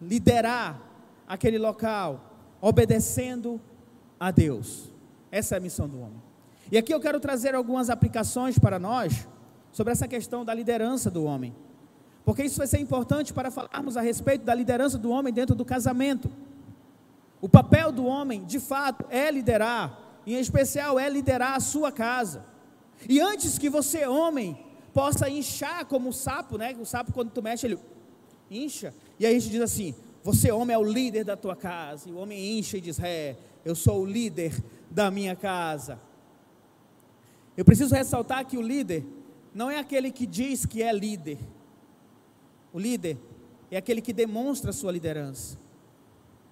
liderar 0.00 0.80
aquele 1.28 1.58
local, 1.58 2.18
obedecendo 2.62 3.60
a 4.18 4.30
Deus. 4.30 4.90
Essa 5.30 5.54
é 5.54 5.58
a 5.58 5.60
missão 5.60 5.86
do 5.86 6.00
homem. 6.00 6.22
E 6.72 6.78
aqui 6.78 6.94
eu 6.94 6.98
quero 6.98 7.20
trazer 7.20 7.54
algumas 7.54 7.90
aplicações 7.90 8.58
para 8.58 8.78
nós 8.78 9.28
sobre 9.70 9.92
essa 9.92 10.08
questão 10.08 10.46
da 10.46 10.54
liderança 10.54 11.10
do 11.10 11.24
homem. 11.24 11.54
Porque 12.24 12.42
isso 12.42 12.56
vai 12.56 12.66
ser 12.66 12.78
importante 12.78 13.34
para 13.34 13.50
falarmos 13.50 13.98
a 13.98 14.00
respeito 14.00 14.46
da 14.46 14.54
liderança 14.54 14.96
do 14.96 15.10
homem 15.10 15.30
dentro 15.30 15.54
do 15.54 15.64
casamento. 15.64 16.30
O 17.38 17.50
papel 17.50 17.92
do 17.92 18.06
homem, 18.06 18.46
de 18.46 18.58
fato, 18.58 19.04
é 19.10 19.30
liderar, 19.30 19.98
em 20.26 20.40
especial 20.40 20.98
é 20.98 21.06
liderar 21.06 21.54
a 21.54 21.60
sua 21.60 21.92
casa. 21.92 22.46
E 23.06 23.20
antes 23.20 23.58
que 23.58 23.68
você, 23.68 24.06
homem, 24.06 24.69
possa 24.92 25.28
inchar 25.28 25.84
como 25.86 26.10
o 26.10 26.12
sapo, 26.12 26.58
né? 26.58 26.76
O 26.80 26.84
sapo, 26.84 27.12
quando 27.12 27.30
tu 27.30 27.42
mexe, 27.42 27.66
ele 27.66 27.78
incha. 28.50 28.94
E 29.18 29.26
aí 29.26 29.36
a 29.36 29.38
gente 29.38 29.50
diz 29.50 29.60
assim: 29.60 29.94
você, 30.22 30.50
homem, 30.50 30.74
é 30.74 30.78
o 30.78 30.84
líder 30.84 31.24
da 31.24 31.36
tua 31.36 31.56
casa. 31.56 32.08
E 32.08 32.12
o 32.12 32.16
homem 32.16 32.58
incha 32.58 32.76
e 32.76 32.80
diz: 32.80 32.98
é, 33.00 33.36
eu 33.64 33.74
sou 33.74 34.02
o 34.02 34.06
líder 34.06 34.52
da 34.90 35.10
minha 35.10 35.36
casa. 35.36 36.00
Eu 37.56 37.64
preciso 37.64 37.94
ressaltar 37.94 38.46
que 38.46 38.56
o 38.56 38.62
líder 38.62 39.04
não 39.54 39.70
é 39.70 39.78
aquele 39.78 40.10
que 40.10 40.26
diz 40.26 40.64
que 40.64 40.82
é 40.82 40.92
líder. 40.92 41.38
O 42.72 42.78
líder 42.78 43.18
é 43.70 43.76
aquele 43.76 44.00
que 44.00 44.12
demonstra 44.12 44.70
a 44.70 44.72
sua 44.72 44.92
liderança. 44.92 45.58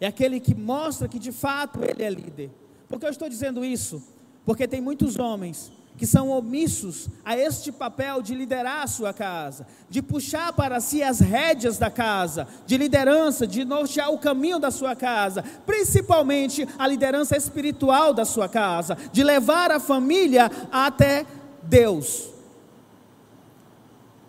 É 0.00 0.07
aquele 0.07 0.40
que 0.40 0.54
mostra 0.54 1.09
que 1.09 1.18
de 1.18 1.33
fato 1.33 1.80
ele 1.83 2.02
é 2.02 2.11
líder. 2.11 2.50
Por 2.88 2.99
que 2.99 3.07
eu 3.07 3.11
estou 3.11 3.28
dizendo 3.28 3.64
isso? 3.64 4.02
Porque 4.45 4.66
tem 4.66 4.80
muitos 4.80 5.18
homens 5.18 5.73
que 5.98 6.06
são 6.06 6.30
omissos 6.30 7.08
a 7.24 7.36
este 7.36 7.72
papel 7.72 8.22
de 8.22 8.34
liderar 8.34 8.84
a 8.84 8.86
sua 8.86 9.12
casa, 9.12 9.66
de 9.90 10.00
puxar 10.00 10.52
para 10.52 10.80
si 10.80 11.02
as 11.02 11.18
rédeas 11.18 11.76
da 11.76 11.90
casa, 11.90 12.46
de 12.64 12.78
liderança, 12.78 13.46
de 13.46 13.64
nortear 13.64 14.10
o 14.10 14.18
caminho 14.18 14.60
da 14.60 14.70
sua 14.70 14.94
casa, 14.94 15.42
principalmente 15.66 16.66
a 16.78 16.86
liderança 16.86 17.36
espiritual 17.36 18.14
da 18.14 18.24
sua 18.24 18.48
casa, 18.48 18.96
de 19.12 19.24
levar 19.24 19.72
a 19.72 19.80
família 19.80 20.50
até 20.70 21.26
Deus. 21.64 22.28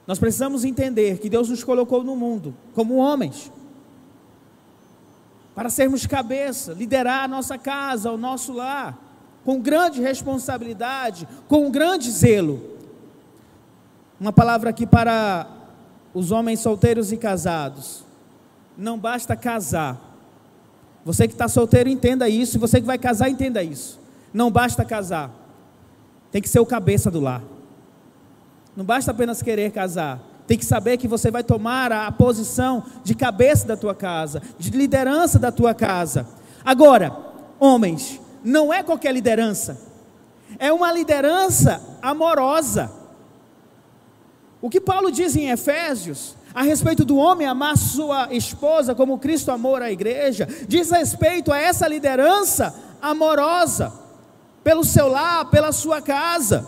Nós 0.07 0.17
precisamos 0.17 0.65
entender 0.65 1.19
que 1.19 1.29
Deus 1.29 1.49
nos 1.49 1.63
colocou 1.63 2.03
no 2.03 2.15
mundo 2.15 2.55
como 2.73 2.95
homens, 2.95 3.51
para 5.53 5.69
sermos 5.69 6.07
cabeça, 6.07 6.73
liderar 6.73 7.25
a 7.25 7.27
nossa 7.27 7.57
casa, 7.57 8.11
o 8.11 8.17
nosso 8.17 8.53
lar 8.53 9.09
com 9.50 9.60
grande 9.60 10.00
responsabilidade, 10.00 11.27
com 11.48 11.72
grande 11.72 12.12
zelo. 12.12 12.62
Uma 14.20 14.32
palavra 14.32 14.70
aqui 14.70 14.86
para 14.86 15.48
os 16.13 16.29
homens 16.29 16.60
solteiros 16.60 17.12
e 17.12 17.18
casados. 17.18 18.03
Não 18.77 19.00
basta 19.00 19.36
casar. 19.36 20.00
Você 21.03 21.27
que 21.27 21.34
está 21.34 21.48
solteiro, 21.48 21.89
entenda 21.89 22.29
isso. 22.29 22.58
E 22.58 22.60
você 22.60 22.79
que 22.79 22.86
vai 22.86 23.00
casar, 23.00 23.27
entenda 23.27 23.63
isso. 23.63 24.00
Não 24.32 24.51
basta 24.51 24.86
casar. 24.86 25.32
Tem 26.32 26.44
que 26.44 26.48
ser 26.48 26.60
o 26.60 26.65
cabeça 26.65 27.10
do 27.10 27.20
lar. 27.20 27.41
Não 28.77 28.86
basta 28.86 29.10
apenas 29.10 29.41
querer 29.41 29.72
casar. 29.72 30.20
Tem 30.46 30.60
que 30.60 30.65
saber 30.65 30.98
que 30.98 31.08
você 31.08 31.32
vai 31.32 31.44
tomar 31.44 31.91
a 31.91 32.12
posição 32.12 32.84
de 33.03 33.15
cabeça 33.15 33.65
da 33.65 33.75
tua 33.75 33.96
casa, 33.96 34.44
de 34.60 34.70
liderança 34.70 35.39
da 35.39 35.51
tua 35.51 35.74
casa. 35.74 36.27
Agora, 36.63 37.18
homens, 37.60 38.22
não 38.43 38.74
é 38.74 38.84
qualquer 38.84 39.13
liderança, 39.13 39.79
é 40.58 40.72
uma 40.72 40.91
liderança 40.91 41.81
amorosa. 42.01 42.91
O 44.62 44.69
que 44.69 44.81
Paulo 44.81 45.12
diz 45.12 45.36
em 45.36 45.50
Efésios 45.50 46.36
a 46.53 46.63
respeito 46.63 47.05
do 47.05 47.17
homem 47.17 47.48
amar 47.48 47.77
sua 47.77 48.34
esposa 48.34 48.96
como 48.96 49.19
Cristo 49.19 49.51
amou 49.51 49.75
a 49.75 49.91
igreja, 49.91 50.48
diz 50.67 50.89
respeito 50.89 51.51
a 51.51 51.58
essa 51.58 51.88
liderança 51.88 52.75
amorosa, 53.01 53.93
pelo 54.63 54.84
seu 54.84 55.08
lar, 55.08 55.50
pela 55.50 55.72
sua 55.72 56.01
casa. 56.01 56.67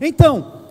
Então, 0.00 0.64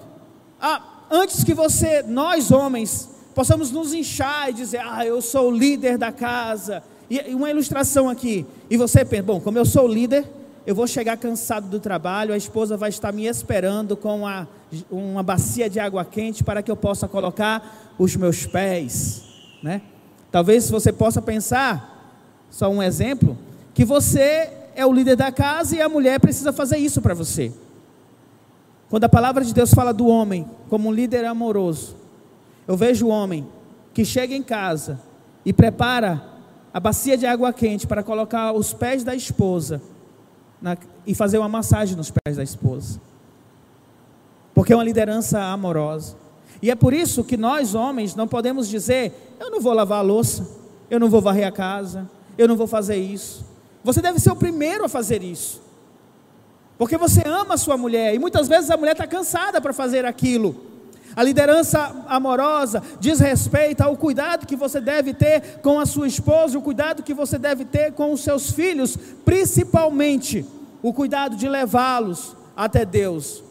a, 0.62 0.82
antes 1.10 1.44
que 1.44 1.54
você, 1.54 2.04
nós 2.04 2.52
homens, 2.52 3.10
possamos 3.34 3.72
nos 3.72 3.94
inchar 3.94 4.50
e 4.50 4.54
dizer, 4.54 4.82
ah, 4.84 5.06
eu 5.06 5.22
sou 5.22 5.50
o 5.50 5.56
líder 5.56 5.98
da 5.98 6.12
casa, 6.12 6.84
e 7.10 7.34
uma 7.34 7.50
ilustração 7.50 8.08
aqui, 8.08 8.46
e 8.70 8.78
você 8.78 9.04
pensa, 9.04 9.24
bom, 9.24 9.40
como 9.40 9.58
eu 9.58 9.66
sou 9.66 9.86
o 9.86 9.92
líder, 9.92 10.28
eu 10.70 10.76
vou 10.76 10.86
chegar 10.86 11.18
cansado 11.18 11.68
do 11.68 11.80
trabalho, 11.80 12.32
a 12.32 12.38
esposa 12.38 12.78
vai 12.78 12.90
estar 12.92 13.12
me 13.12 13.26
esperando 13.26 13.98
com 13.98 14.20
uma, 14.20 14.48
uma 14.92 15.24
bacia 15.24 15.68
de 15.68 15.80
água 15.80 16.06
quente 16.06 16.44
para 16.44 16.62
que 16.62 16.70
eu 16.70 16.76
possa 16.76 17.08
colocar 17.08 17.96
os 17.98 18.16
meus 18.16 18.46
pés, 18.46 19.24
né? 19.64 19.82
Talvez 20.32 20.70
você 20.70 20.94
possa 20.94 21.24
pensar, 21.24 22.22
só 22.52 22.70
um 22.70 22.84
exemplo, 22.84 23.36
que 23.74 23.84
você 23.84 24.48
é 24.76 24.86
o 24.86 24.94
líder 24.94 25.16
da 25.16 25.32
casa 25.32 25.76
e 25.76 25.82
a 25.82 25.90
mulher 25.90 26.20
precisa 26.20 26.54
fazer 26.54 26.78
isso 26.78 27.02
para 27.02 27.16
você. 27.16 27.52
Quando 28.92 29.06
a 29.06 29.10
palavra 29.10 29.44
de 29.44 29.56
Deus 29.56 29.74
fala 29.74 29.92
do 29.92 30.06
homem 30.06 30.46
como 30.70 30.88
um 30.88 30.94
líder 30.94 31.26
amoroso, 31.26 31.96
eu 32.68 32.78
vejo 32.78 33.08
o 33.08 33.10
homem 33.10 33.48
que 33.92 34.06
chega 34.06 34.36
em 34.36 34.44
casa 34.44 35.00
e 35.44 35.52
prepara 35.52 36.24
a 36.72 36.80
bacia 36.80 37.18
de 37.18 37.26
água 37.26 37.52
quente 37.52 37.88
para 37.88 38.04
colocar 38.04 38.54
os 38.54 38.72
pés 38.72 39.04
da 39.04 39.16
esposa 39.16 39.82
na, 40.62 40.78
e 41.06 41.16
fazer 41.16 41.38
uma 41.38 41.50
massagem 41.50 41.96
nos 41.96 42.12
pés 42.12 42.38
da 42.38 42.44
esposa. 42.44 43.00
Porque 44.54 44.74
é 44.74 44.76
uma 44.76 44.84
liderança 44.84 45.42
amorosa. 45.42 46.16
E 46.62 46.70
é 46.70 46.76
por 46.76 46.94
isso 46.94 47.24
que 47.24 47.38
nós, 47.38 47.74
homens, 47.76 48.16
não 48.16 48.28
podemos 48.28 48.68
dizer: 48.68 49.36
eu 49.40 49.50
não 49.50 49.62
vou 49.62 49.74
lavar 49.74 50.00
a 50.00 50.02
louça, 50.02 50.48
eu 50.90 51.00
não 51.00 51.10
vou 51.10 51.22
varrer 51.22 51.48
a 51.48 51.52
casa, 51.52 52.10
eu 52.38 52.48
não 52.48 52.56
vou 52.56 52.68
fazer 52.68 52.98
isso. 52.98 53.46
Você 53.84 54.02
deve 54.02 54.20
ser 54.20 54.32
o 54.32 54.36
primeiro 54.36 54.84
a 54.84 54.90
fazer 54.90 55.24
isso. 55.24 55.62
Porque 56.78 56.98
você 56.98 57.22
ama 57.26 57.56
a 57.56 57.58
sua 57.58 57.78
mulher 57.78 58.14
e 58.14 58.20
muitas 58.20 58.48
vezes 58.48 58.70
a 58.72 58.78
mulher 58.78 58.94
está 58.94 59.06
cansada 59.06 59.60
para 59.60 59.74
fazer 59.74 60.06
aquilo. 60.06 60.69
A 61.20 61.24
liderança 61.24 62.06
amorosa 62.08 62.82
diz 62.98 63.20
respeito 63.20 63.82
ao 63.82 63.98
cuidado 63.98 64.48
que 64.48 64.56
você 64.56 64.80
deve 64.80 65.14
ter 65.14 65.60
com 65.62 65.78
a 65.78 65.86
sua 65.86 66.08
esposa, 66.08 66.58
o 66.58 66.62
cuidado 66.62 67.04
que 67.04 67.14
você 67.14 67.38
deve 67.38 67.66
ter 67.66 67.92
com 67.92 68.14
os 68.14 68.22
seus 68.22 68.52
filhos, 68.52 68.98
principalmente 69.26 70.46
o 70.82 70.94
cuidado 70.94 71.36
de 71.36 71.46
levá-los 71.50 72.38
até 72.56 72.86
Deus. 72.86 73.44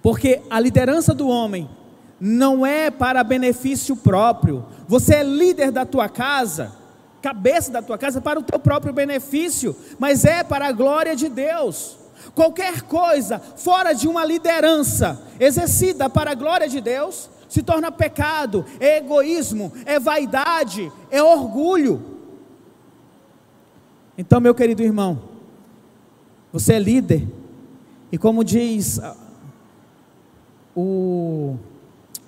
Porque 0.00 0.40
a 0.48 0.58
liderança 0.58 1.12
do 1.12 1.28
homem 1.28 1.68
não 2.18 2.64
é 2.64 2.90
para 2.90 3.22
benefício 3.22 3.94
próprio. 3.94 4.64
Você 4.88 5.16
é 5.16 5.22
líder 5.22 5.70
da 5.70 5.84
tua 5.84 6.08
casa, 6.08 6.72
cabeça 7.20 7.70
da 7.70 7.82
tua 7.82 7.98
casa 7.98 8.18
para 8.18 8.38
o 8.38 8.42
teu 8.42 8.58
próprio 8.58 8.94
benefício, 8.94 9.76
mas 9.98 10.24
é 10.24 10.42
para 10.42 10.68
a 10.68 10.72
glória 10.72 11.14
de 11.14 11.28
Deus. 11.28 11.98
Qualquer 12.34 12.82
coisa 12.82 13.38
fora 13.38 13.92
de 13.92 14.08
uma 14.08 14.24
liderança 14.24 15.20
exercida 15.38 16.08
para 16.08 16.32
a 16.32 16.34
glória 16.34 16.68
de 16.68 16.80
Deus 16.80 17.30
se 17.48 17.62
torna 17.62 17.92
pecado, 17.92 18.64
é 18.80 18.98
egoísmo, 18.98 19.72
é 19.84 19.98
vaidade, 20.00 20.90
é 21.10 21.22
orgulho. 21.22 22.02
Então, 24.18 24.40
meu 24.40 24.54
querido 24.54 24.82
irmão, 24.82 25.22
você 26.52 26.74
é 26.74 26.78
líder, 26.78 27.28
e 28.10 28.18
como 28.18 28.42
diz 28.42 28.98
ah, 28.98 29.16
o, 30.74 31.56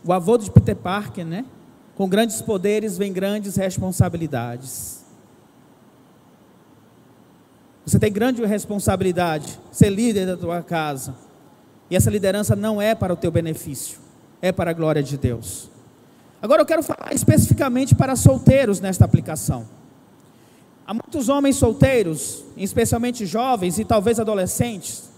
o 0.04 0.12
avô 0.12 0.37
de 0.37 0.50
Peter 0.50 0.76
Parker, 0.76 1.25
né? 1.25 1.45
Com 1.95 2.09
grandes 2.09 2.40
poderes 2.40 2.97
vem 2.97 3.12
grandes 3.12 3.57
responsabilidades. 3.57 4.98
Você 7.88 7.99
tem 7.99 8.12
grande 8.12 8.45
responsabilidade, 8.45 9.59
ser 9.73 9.88
líder 9.88 10.26
da 10.26 10.37
tua 10.37 10.62
casa. 10.62 11.14
E 11.88 11.97
essa 11.97 12.11
liderança 12.11 12.54
não 12.54 12.83
é 12.83 12.95
para 12.95 13.14
o 13.14 13.16
teu 13.16 13.30
benefício, 13.30 13.99
é 14.42 14.52
para 14.52 14.73
a 14.73 14.75
glória 14.75 15.02
de 15.02 15.16
Deus. 15.16 15.71
Agora 16.42 16.61
eu 16.61 16.66
quero 16.66 16.83
falar 16.83 17.14
especificamente 17.14 17.95
para 17.95 18.14
solteiros 18.14 18.78
nesta 18.78 19.07
aplicação. 19.07 19.66
Há 20.87 20.92
muitos 20.92 21.30
homens 21.30 21.57
solteiros, 21.57 22.45
especialmente 22.59 23.25
jovens 23.25 23.78
e 23.78 23.87
talvez 23.87 24.21
adolescentes, 24.21 25.09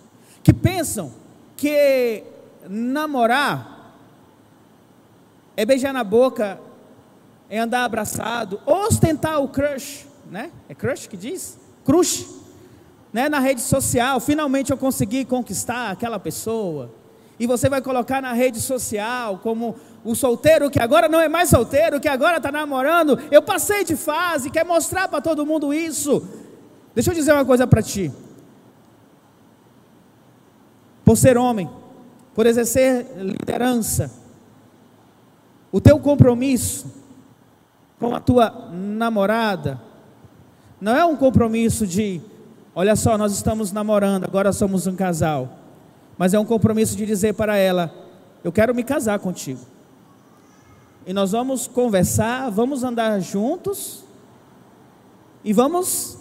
que 0.40 0.52
pensam 0.52 1.10
que 1.56 2.22
namorar 2.68 3.96
é 5.56 5.66
beijar 5.66 5.92
na 5.92 6.04
boca, 6.04 6.60
é 7.48 7.58
andar 7.58 7.84
abraçado, 7.84 8.60
ostentar 8.64 9.42
o 9.42 9.48
crush, 9.48 10.06
né? 10.30 10.52
É 10.68 10.74
crush 10.74 11.08
que 11.08 11.16
diz? 11.16 11.58
Crush 11.84 12.38
né, 13.12 13.28
na 13.28 13.40
rede 13.40 13.60
social, 13.60 14.20
finalmente 14.20 14.70
eu 14.70 14.76
consegui 14.76 15.24
conquistar 15.24 15.90
aquela 15.90 16.18
pessoa. 16.18 16.90
E 17.38 17.46
você 17.46 17.68
vai 17.68 17.80
colocar 17.80 18.20
na 18.20 18.32
rede 18.32 18.60
social 18.60 19.38
como 19.38 19.76
o 20.04 20.14
solteiro 20.14 20.70
que 20.70 20.80
agora 20.80 21.08
não 21.08 21.20
é 21.20 21.28
mais 21.28 21.48
solteiro, 21.48 22.00
que 22.00 22.08
agora 22.08 22.36
está 22.36 22.52
namorando. 22.52 23.18
Eu 23.30 23.42
passei 23.42 23.84
de 23.84 23.96
fase, 23.96 24.50
quer 24.50 24.64
mostrar 24.64 25.08
para 25.08 25.20
todo 25.20 25.46
mundo 25.46 25.72
isso. 25.72 26.22
Deixa 26.94 27.10
eu 27.10 27.14
dizer 27.14 27.32
uma 27.32 27.44
coisa 27.44 27.66
para 27.66 27.82
ti. 27.82 28.12
Por 31.04 31.16
ser 31.16 31.36
homem, 31.38 31.68
por 32.34 32.46
exercer 32.46 33.06
liderança, 33.16 34.10
o 35.72 35.80
teu 35.80 35.98
compromisso 35.98 36.92
com 37.98 38.14
a 38.14 38.20
tua 38.20 38.70
namorada 38.72 39.80
não 40.80 40.96
é 40.96 41.04
um 41.04 41.16
compromisso 41.16 41.86
de, 41.86 42.20
olha 42.74 42.96
só, 42.96 43.16
nós 43.16 43.32
estamos 43.32 43.72
namorando, 43.72 44.24
agora 44.24 44.52
somos 44.52 44.86
um 44.86 44.96
casal, 44.96 45.58
mas 46.16 46.34
é 46.34 46.38
um 46.38 46.44
compromisso 46.44 46.96
de 46.96 47.06
dizer 47.06 47.34
para 47.34 47.56
ela: 47.56 47.92
eu 48.42 48.52
quero 48.52 48.74
me 48.74 48.82
casar 48.82 49.18
contigo. 49.18 49.60
E 51.06 51.12
nós 51.12 51.32
vamos 51.32 51.66
conversar, 51.66 52.50
vamos 52.50 52.84
andar 52.84 53.20
juntos 53.20 54.04
e 55.42 55.52
vamos 55.52 56.18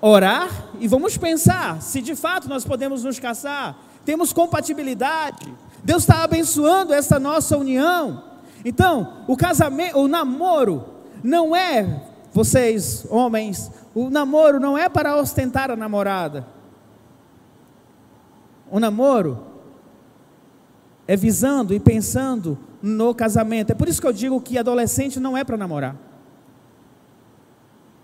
orar 0.00 0.70
e 0.78 0.86
vamos 0.86 1.16
pensar 1.16 1.80
se 1.82 2.00
de 2.00 2.14
fato 2.14 2.48
nós 2.48 2.64
podemos 2.64 3.04
nos 3.04 3.18
casar, 3.18 3.82
temos 4.04 4.32
compatibilidade, 4.32 5.52
Deus 5.82 6.02
está 6.02 6.22
abençoando 6.22 6.92
essa 6.92 7.18
nossa 7.18 7.56
união. 7.56 8.24
Então, 8.64 9.24
o 9.26 9.36
casamento, 9.36 9.98
o 9.98 10.08
namoro 10.08 10.84
não 11.22 11.56
é, 11.56 12.02
vocês 12.32 13.06
homens, 13.10 13.70
o 13.94 14.08
namoro 14.10 14.60
não 14.60 14.78
é 14.78 14.88
para 14.88 15.16
ostentar 15.16 15.70
a 15.70 15.76
namorada. 15.76 16.46
O 18.70 18.78
namoro 18.78 19.46
é 21.08 21.16
visando 21.16 21.74
e 21.74 21.80
pensando 21.80 22.56
no 22.80 23.14
casamento. 23.14 23.72
É 23.72 23.74
por 23.74 23.88
isso 23.88 24.00
que 24.00 24.06
eu 24.06 24.12
digo 24.12 24.40
que 24.40 24.56
adolescente 24.56 25.18
não 25.18 25.36
é 25.36 25.42
para 25.42 25.56
namorar. 25.56 25.96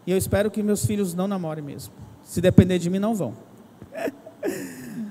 E 0.07 0.11
eu 0.11 0.19
espero 0.19 0.51
que 0.51 0.63
meus 0.63 0.85
filhos 0.85 1.15
não 1.15 1.29
namorem 1.29 1.63
mesmo. 1.63 1.95
Se 2.23 2.41
depender 2.41 2.79
de 2.79 2.91
mim, 2.91 2.99
não 2.99 3.15
vão. 3.15 3.35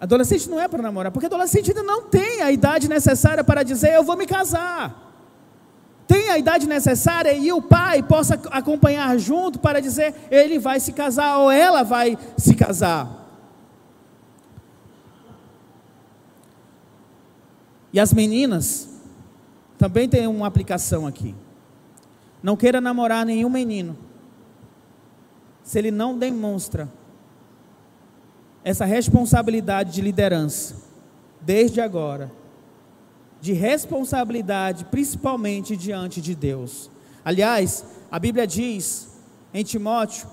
Adolescente 0.00 0.50
não 0.50 0.58
é 0.58 0.66
para 0.66 0.82
namorar, 0.82 1.12
porque 1.12 1.26
adolescente 1.26 1.70
ainda 1.70 1.84
não 1.84 2.02
tem 2.02 2.42
a 2.42 2.50
idade 2.50 2.88
necessária 2.88 3.44
para 3.44 3.62
dizer 3.62 3.94
eu 3.94 4.02
vou 4.02 4.16
me 4.16 4.26
casar. 4.26 5.11
Tem 6.12 6.28
a 6.28 6.36
idade 6.36 6.68
necessária 6.68 7.32
e 7.32 7.50
o 7.54 7.62
pai 7.62 8.02
possa 8.02 8.38
acompanhar 8.50 9.18
junto 9.18 9.58
para 9.58 9.80
dizer 9.80 10.14
ele 10.30 10.58
vai 10.58 10.78
se 10.78 10.92
casar 10.92 11.38
ou 11.38 11.50
ela 11.50 11.82
vai 11.82 12.18
se 12.36 12.54
casar. 12.54 13.30
E 17.94 17.98
as 17.98 18.12
meninas 18.12 18.90
também 19.78 20.06
tem 20.06 20.26
uma 20.26 20.46
aplicação 20.46 21.06
aqui. 21.06 21.34
Não 22.42 22.58
queira 22.58 22.78
namorar 22.78 23.24
nenhum 23.24 23.48
menino 23.48 23.96
se 25.64 25.78
ele 25.78 25.90
não 25.90 26.18
demonstra 26.18 26.92
essa 28.62 28.84
responsabilidade 28.84 29.92
de 29.92 30.02
liderança, 30.02 30.76
desde 31.40 31.80
agora, 31.80 32.30
de 33.42 33.52
responsabilidade 33.52 34.84
principalmente 34.84 35.76
diante 35.76 36.20
de 36.20 36.32
Deus. 36.32 36.88
Aliás, 37.24 37.84
a 38.08 38.16
Bíblia 38.16 38.46
diz 38.46 39.08
em 39.52 39.64
Timóteo 39.64 40.28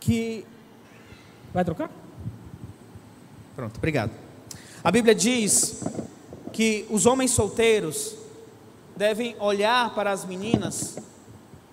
que. 0.00 0.44
Vai 1.54 1.64
trocar? 1.64 1.88
Pronto, 3.54 3.76
obrigado. 3.76 4.10
A 4.82 4.90
Bíblia 4.90 5.14
diz 5.14 5.84
que 6.52 6.84
os 6.90 7.06
homens 7.06 7.30
solteiros 7.30 8.16
devem 8.96 9.36
olhar 9.38 9.94
para 9.94 10.10
as 10.10 10.24
meninas 10.24 10.98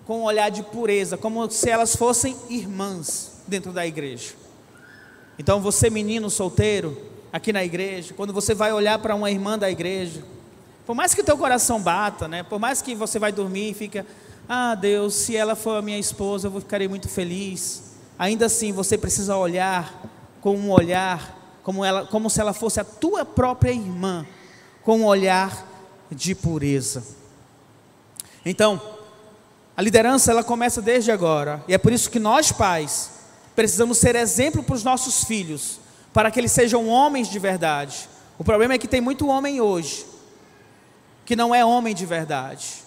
com 0.06 0.20
um 0.20 0.22
olhar 0.22 0.50
de 0.50 0.62
pureza, 0.62 1.16
como 1.16 1.50
se 1.50 1.68
elas 1.68 1.96
fossem 1.96 2.36
irmãs 2.48 3.42
dentro 3.48 3.72
da 3.72 3.84
igreja. 3.84 4.34
Então, 5.36 5.60
você, 5.60 5.90
menino 5.90 6.30
solteiro, 6.30 7.13
aqui 7.34 7.52
na 7.52 7.64
igreja, 7.64 8.14
quando 8.14 8.32
você 8.32 8.54
vai 8.54 8.72
olhar 8.72 8.96
para 9.00 9.12
uma 9.12 9.28
irmã 9.28 9.58
da 9.58 9.68
igreja, 9.68 10.22
por 10.86 10.94
mais 10.94 11.12
que 11.12 11.20
o 11.20 11.24
teu 11.24 11.36
coração 11.36 11.82
bata, 11.82 12.28
né? 12.28 12.44
Por 12.44 12.60
mais 12.60 12.80
que 12.80 12.94
você 12.94 13.18
vai 13.18 13.32
dormir 13.32 13.70
e 13.70 13.74
fica, 13.74 14.06
ah, 14.48 14.76
Deus, 14.76 15.14
se 15.14 15.34
ela 15.34 15.56
for 15.56 15.78
a 15.78 15.82
minha 15.82 15.98
esposa, 15.98 16.46
eu 16.46 16.60
ficarei 16.60 16.86
muito 16.86 17.08
feliz. 17.08 17.96
Ainda 18.16 18.46
assim, 18.46 18.70
você 18.70 18.96
precisa 18.96 19.36
olhar 19.36 20.00
com 20.40 20.56
um 20.56 20.70
olhar 20.70 21.58
como 21.64 21.84
ela, 21.84 22.06
como 22.06 22.30
se 22.30 22.40
ela 22.40 22.52
fosse 22.52 22.78
a 22.78 22.84
tua 22.84 23.24
própria 23.24 23.72
irmã, 23.72 24.24
com 24.84 24.98
um 24.98 25.04
olhar 25.04 25.66
de 26.12 26.36
pureza. 26.36 27.02
Então, 28.46 28.80
a 29.76 29.82
liderança 29.82 30.30
ela 30.30 30.44
começa 30.44 30.80
desde 30.80 31.10
agora, 31.10 31.64
e 31.66 31.74
é 31.74 31.78
por 31.78 31.92
isso 31.92 32.08
que 32.08 32.20
nós 32.20 32.52
pais 32.52 33.10
Precisamos 33.54 33.98
ser 33.98 34.16
exemplo 34.16 34.62
para 34.62 34.74
os 34.74 34.82
nossos 34.82 35.24
filhos, 35.24 35.78
para 36.14 36.30
que 36.30 36.40
eles 36.40 36.52
sejam 36.52 36.88
homens 36.88 37.28
de 37.28 37.38
verdade. 37.38 38.08
O 38.38 38.44
problema 38.44 38.72
é 38.72 38.78
que 38.78 38.88
tem 38.88 39.02
muito 39.02 39.26
homem 39.26 39.60
hoje 39.60 40.06
que 41.24 41.34
não 41.34 41.54
é 41.54 41.64
homem 41.64 41.94
de 41.94 42.06
verdade. 42.06 42.82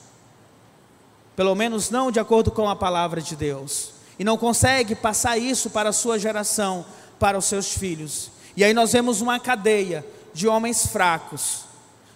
Pelo 1.36 1.56
menos 1.56 1.90
não 1.90 2.12
de 2.12 2.20
acordo 2.20 2.52
com 2.52 2.70
a 2.70 2.76
palavra 2.76 3.22
de 3.22 3.36
Deus. 3.36 3.92
E 4.18 4.24
não 4.24 4.38
consegue 4.38 4.96
passar 4.96 5.38
isso 5.38 5.70
para 5.70 5.90
a 5.90 5.94
sua 5.94 6.18
geração, 6.18 6.86
para 7.20 7.38
os 7.38 7.46
seus 7.46 7.74
filhos. 7.74 8.32
E 8.56 8.64
aí 8.64 8.74
nós 8.74 8.94
vemos 8.94 9.22
uma 9.22 9.40
cadeia 9.40 10.06
de 10.34 10.48
homens 10.48 10.88
fracos, 10.88 11.66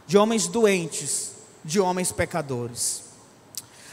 de 0.07 0.17
homens 0.17 0.47
doentes, 0.47 1.31
de 1.63 1.79
homens 1.79 2.11
pecadores. 2.11 3.03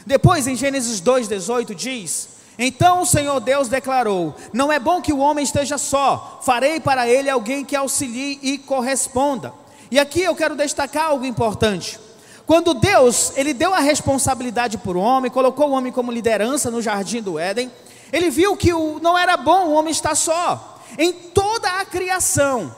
Depois 0.05 0.47
em 0.47 0.55
Gênesis 0.55 1.01
2:18 1.01 1.75
diz 1.75 2.38
então 2.61 3.01
o 3.01 3.05
Senhor 3.05 3.39
Deus 3.39 3.69
declarou: 3.69 4.35
Não 4.51 4.69
é 4.69 4.77
bom 4.77 5.01
que 5.01 5.13
o 5.13 5.19
homem 5.19 5.45
esteja 5.45 5.77
só, 5.77 6.41
farei 6.43 6.81
para 6.81 7.07
ele 7.07 7.29
alguém 7.29 7.63
que 7.63 7.73
auxilie 7.73 8.37
e 8.43 8.57
corresponda. 8.57 9.53
E 9.89 9.97
aqui 9.97 10.21
eu 10.21 10.35
quero 10.35 10.57
destacar 10.57 11.05
algo 11.05 11.25
importante. 11.25 11.97
Quando 12.45 12.73
Deus, 12.73 13.31
ele 13.37 13.53
deu 13.53 13.73
a 13.73 13.79
responsabilidade 13.79 14.77
para 14.77 14.97
o 14.97 15.01
homem, 15.01 15.31
colocou 15.31 15.69
o 15.69 15.71
homem 15.71 15.91
como 15.91 16.11
liderança 16.11 16.69
no 16.69 16.81
jardim 16.81 17.21
do 17.21 17.39
Éden, 17.39 17.71
ele 18.11 18.29
viu 18.29 18.57
que 18.57 18.73
o, 18.73 18.99
não 18.99 19.17
era 19.17 19.37
bom 19.37 19.67
o 19.67 19.73
homem 19.73 19.91
estar 19.91 20.15
só. 20.15 20.79
Em 20.97 21.13
toda 21.13 21.79
a 21.79 21.85
criação, 21.85 22.75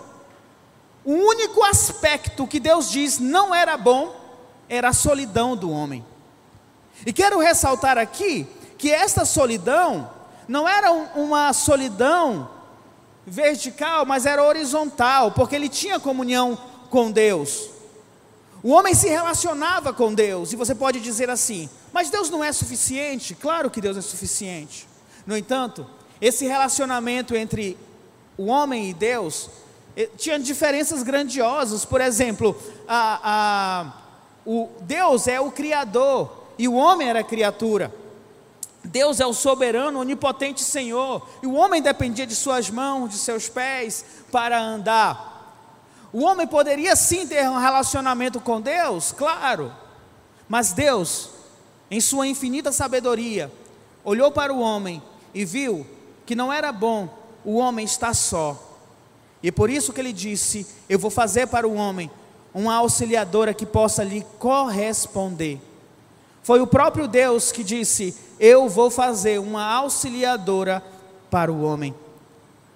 o 1.04 1.14
único 1.14 1.64
aspecto 1.64 2.46
que 2.46 2.60
Deus 2.60 2.92
diz 2.92 3.18
não 3.18 3.56
era 3.56 3.78
bom 3.78 4.14
era 4.70 4.90
a 4.90 4.94
solidão 4.94 5.56
do 5.56 5.72
homem. 5.72 6.06
E 7.04 7.12
quero 7.12 7.40
ressaltar 7.40 7.98
aqui 7.98 8.48
que 8.82 8.92
esta 8.92 9.26
solidão 9.26 10.10
não 10.48 10.68
era 10.68 10.92
uma 10.92 11.54
solidão 11.54 12.50
vertical, 13.28 14.08
mas 14.08 14.26
era 14.26 14.44
horizontal, 14.44 15.32
porque 15.34 15.56
ele 15.56 15.70
tinha 15.70 16.00
comunhão 16.00 16.58
com 16.90 17.12
Deus. 17.12 17.70
O 18.64 18.72
homem 18.72 18.96
se 18.96 19.08
relacionava 19.08 19.94
com 19.94 20.12
Deus, 20.12 20.52
e 20.52 20.56
você 20.56 20.74
pode 20.74 21.00
dizer 21.00 21.30
assim: 21.30 21.70
mas 21.94 22.10
Deus 22.10 22.32
não 22.32 22.44
é 22.44 22.52
suficiente? 22.52 23.36
Claro 23.36 23.70
que 23.70 23.80
Deus 23.80 23.96
é 23.98 24.02
suficiente. 24.02 24.88
No 25.28 25.38
entanto, 25.38 25.86
esse 26.20 26.48
relacionamento 26.48 27.36
entre 27.36 27.78
o 28.36 28.48
homem 28.48 28.90
e 28.90 28.96
Deus 28.96 29.48
eh, 29.96 30.10
tinha 30.18 30.40
diferenças 30.40 31.04
grandiosas. 31.04 31.86
Por 31.86 32.02
exemplo, 32.02 32.60
a, 32.88 33.20
a, 33.24 33.94
o 34.44 34.70
Deus 34.82 35.28
é 35.28 35.40
o 35.40 35.52
Criador 35.52 36.32
e 36.58 36.68
o 36.68 36.74
homem 36.74 37.08
era 37.08 37.24
criatura. 37.24 38.01
Deus 38.84 39.20
é 39.20 39.26
o 39.26 39.34
soberano, 39.34 40.00
onipotente 40.00 40.62
Senhor, 40.62 41.28
e 41.42 41.48
o 41.48 41.54
homem 41.54 41.82
dependia 41.82 42.26
de 42.26 42.36
suas 42.36 42.70
mãos, 42.70 43.10
de 43.10 43.18
seus 43.18 43.48
pés 43.48 44.04
para 44.32 44.60
andar. 44.60 45.32
O 46.12 46.24
homem 46.24 46.48
poderia 46.48 46.96
sim 46.96 47.28
ter 47.28 47.48
um 47.48 47.60
relacionamento 47.60 48.40
com 48.40 48.60
Deus, 48.60 49.12
claro, 49.12 49.72
mas 50.50 50.74
Deus, 50.74 51.30
em 51.90 52.02
sua 52.02 52.28
infinita 52.28 52.72
sabedoria, 52.72 53.52
olhou 54.04 54.32
para 54.32 54.54
o 54.54 54.60
homem 54.60 55.02
e 55.34 55.46
viu 55.46 55.86
que 56.26 56.36
não 56.36 56.52
era 56.52 56.72
bom 56.72 57.08
o 57.46 57.56
homem 57.58 57.86
estar 57.86 58.14
só. 58.14 58.58
E 59.44 59.52
por 59.52 59.70
isso 59.70 59.94
que 59.94 60.02
ele 60.02 60.14
disse: 60.14 60.68
Eu 60.90 61.00
vou 61.00 61.10
fazer 61.10 61.48
para 61.48 61.68
o 61.68 61.76
homem 61.76 62.12
uma 62.54 62.76
auxiliadora 62.76 63.54
que 63.54 63.66
possa 63.66 64.04
lhe 64.04 64.26
corresponder. 64.38 65.60
Foi 66.44 66.60
o 66.60 66.68
próprio 66.68 67.08
Deus 67.08 67.52
que 67.52 67.64
disse: 67.64 68.16
Eu 68.40 68.68
vou 68.68 68.90
fazer 68.90 69.40
uma 69.40 69.64
auxiliadora 69.64 70.84
para 71.30 71.52
o 71.52 71.62
homem. 71.62 71.94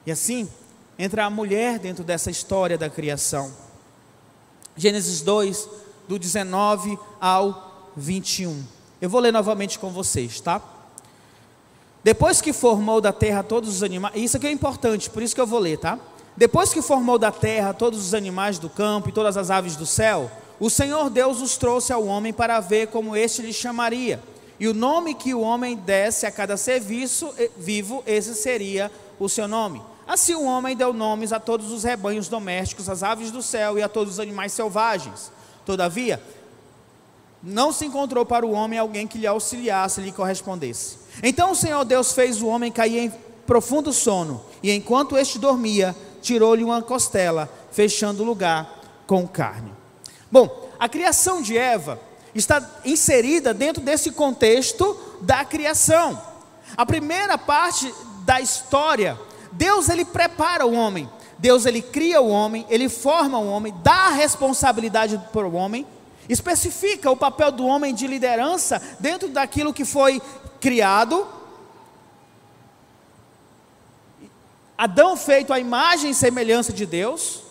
E 0.05 0.11
assim, 0.11 0.47
entra 0.97 1.25
a 1.25 1.29
mulher 1.29 1.79
dentro 1.79 2.03
dessa 2.03 2.29
história 2.29 2.77
da 2.77 2.89
criação. 2.89 3.51
Gênesis 4.77 5.21
2, 5.21 5.69
do 6.07 6.19
19 6.19 6.97
ao 7.19 7.91
21. 7.95 8.63
Eu 9.01 9.09
vou 9.09 9.19
ler 9.19 9.31
novamente 9.31 9.79
com 9.79 9.89
vocês, 9.89 10.39
tá? 10.39 10.61
Depois 12.03 12.39
que 12.39 12.53
formou 12.53 13.01
da 13.01 13.11
terra 13.11 13.41
todos 13.41 13.69
os 13.69 13.83
animais, 13.83 14.15
isso 14.15 14.37
aqui 14.37 14.47
é 14.47 14.51
importante, 14.51 15.09
por 15.09 15.23
isso 15.23 15.33
que 15.33 15.41
eu 15.41 15.47
vou 15.47 15.59
ler, 15.59 15.79
tá? 15.79 15.97
Depois 16.37 16.71
que 16.71 16.81
formou 16.81 17.17
da 17.17 17.31
terra 17.31 17.73
todos 17.73 17.99
os 17.99 18.13
animais 18.13 18.59
do 18.59 18.69
campo 18.69 19.09
e 19.09 19.11
todas 19.11 19.37
as 19.37 19.49
aves 19.49 19.75
do 19.75 19.85
céu, 19.85 20.29
o 20.59 20.69
Senhor 20.69 21.09
Deus 21.09 21.41
os 21.41 21.57
trouxe 21.57 21.91
ao 21.91 22.05
homem 22.05 22.31
para 22.31 22.59
ver 22.59 22.87
como 22.87 23.15
este 23.15 23.41
lhe 23.41 23.53
chamaria. 23.53 24.21
E 24.59 24.67
o 24.67 24.73
nome 24.73 25.13
que 25.13 25.33
o 25.33 25.41
homem 25.41 25.75
desse 25.75 26.25
a 26.25 26.31
cada 26.31 26.55
ser 26.55 26.79
vivo, 26.79 28.03
esse 28.07 28.33
seria 28.35 28.89
o 29.19 29.27
seu 29.27 29.47
nome. 29.47 29.81
Assim 30.07 30.35
o 30.35 30.45
homem 30.45 30.77
deu 30.77 30.93
nomes 30.93 31.33
a 31.33 31.39
todos 31.39 31.71
os 31.71 31.83
rebanhos 31.83 32.29
domésticos, 32.29 32.87
às 32.87 33.03
aves 33.03 33.31
do 33.31 33.41
céu 33.41 33.77
e 33.77 33.83
a 33.83 33.89
todos 33.89 34.13
os 34.13 34.19
animais 34.19 34.53
selvagens. 34.53 35.31
Todavia, 35.65 36.21
não 37.43 37.71
se 37.73 37.85
encontrou 37.85 38.25
para 38.25 38.45
o 38.45 38.51
homem 38.51 38.79
alguém 38.79 39.07
que 39.07 39.17
lhe 39.17 39.27
auxiliasse, 39.27 39.99
lhe 39.99 40.11
correspondesse. 40.11 40.99
Então 41.21 41.51
o 41.51 41.55
Senhor 41.55 41.83
Deus 41.83 42.13
fez 42.13 42.41
o 42.41 42.47
homem 42.47 42.71
cair 42.71 42.99
em 42.99 43.13
profundo 43.45 43.91
sono, 43.91 44.41
e 44.63 44.71
enquanto 44.71 45.17
este 45.17 45.37
dormia, 45.37 45.95
tirou-lhe 46.21 46.63
uma 46.63 46.81
costela, 46.81 47.47
fechando 47.71 48.23
o 48.23 48.25
lugar 48.25 48.81
com 49.05 49.27
carne. 49.27 49.71
Bom, 50.31 50.69
a 50.79 50.89
criação 50.89 51.41
de 51.41 51.57
Eva 51.57 51.99
está 52.33 52.61
inserida 52.83 53.53
dentro 53.53 53.81
desse 53.81 54.11
contexto 54.11 54.97
da 55.21 55.45
criação. 55.45 56.21
A 56.75 56.85
primeira 56.85 57.37
parte 57.37 57.93
da 58.25 58.41
história, 58.41 59.17
Deus 59.51 59.87
ele 59.87 60.03
prepara 60.03 60.65
o 60.65 60.73
homem. 60.73 61.09
Deus 61.37 61.65
ele 61.65 61.81
cria 61.81 62.21
o 62.21 62.29
homem, 62.29 62.65
ele 62.69 62.87
forma 62.87 63.37
o 63.37 63.47
homem, 63.47 63.73
dá 63.83 64.07
a 64.07 64.11
responsabilidade 64.11 65.21
para 65.33 65.45
o 65.45 65.53
homem, 65.53 65.85
especifica 66.29 67.11
o 67.11 67.17
papel 67.17 67.51
do 67.51 67.65
homem 67.65 67.93
de 67.93 68.07
liderança 68.07 68.81
dentro 68.99 69.27
daquilo 69.27 69.73
que 69.73 69.85
foi 69.85 70.21
criado. 70.59 71.27
Adão 74.77 75.15
feito 75.15 75.53
à 75.53 75.59
imagem 75.59 76.11
e 76.11 76.15
semelhança 76.15 76.73
de 76.73 76.85
Deus. 76.85 77.41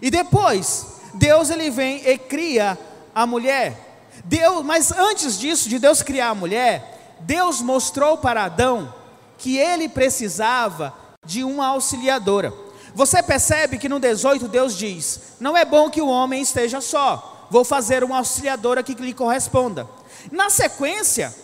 E 0.00 0.10
depois, 0.10 0.95
Deus 1.16 1.50
ele 1.50 1.70
vem 1.70 2.06
e 2.06 2.16
cria 2.18 2.78
a 3.14 3.26
mulher. 3.26 3.86
Deus, 4.24 4.64
mas 4.64 4.92
antes 4.92 5.38
disso, 5.38 5.68
de 5.68 5.78
Deus 5.78 6.02
criar 6.02 6.30
a 6.30 6.34
mulher, 6.34 7.16
Deus 7.20 7.60
mostrou 7.60 8.18
para 8.18 8.44
Adão 8.44 8.92
que 9.38 9.58
ele 9.58 9.88
precisava 9.88 10.94
de 11.24 11.44
uma 11.44 11.68
auxiliadora. 11.68 12.52
Você 12.94 13.22
percebe 13.22 13.78
que 13.78 13.88
no 13.88 14.00
18 14.00 14.48
Deus 14.48 14.76
diz: 14.76 15.20
Não 15.38 15.56
é 15.56 15.64
bom 15.64 15.90
que 15.90 16.00
o 16.00 16.08
homem 16.08 16.42
esteja 16.42 16.80
só, 16.80 17.46
vou 17.50 17.64
fazer 17.64 18.02
uma 18.02 18.18
auxiliadora 18.18 18.82
que 18.82 18.94
lhe 18.94 19.12
corresponda. 19.12 19.86
Na 20.30 20.50
sequência, 20.50 21.34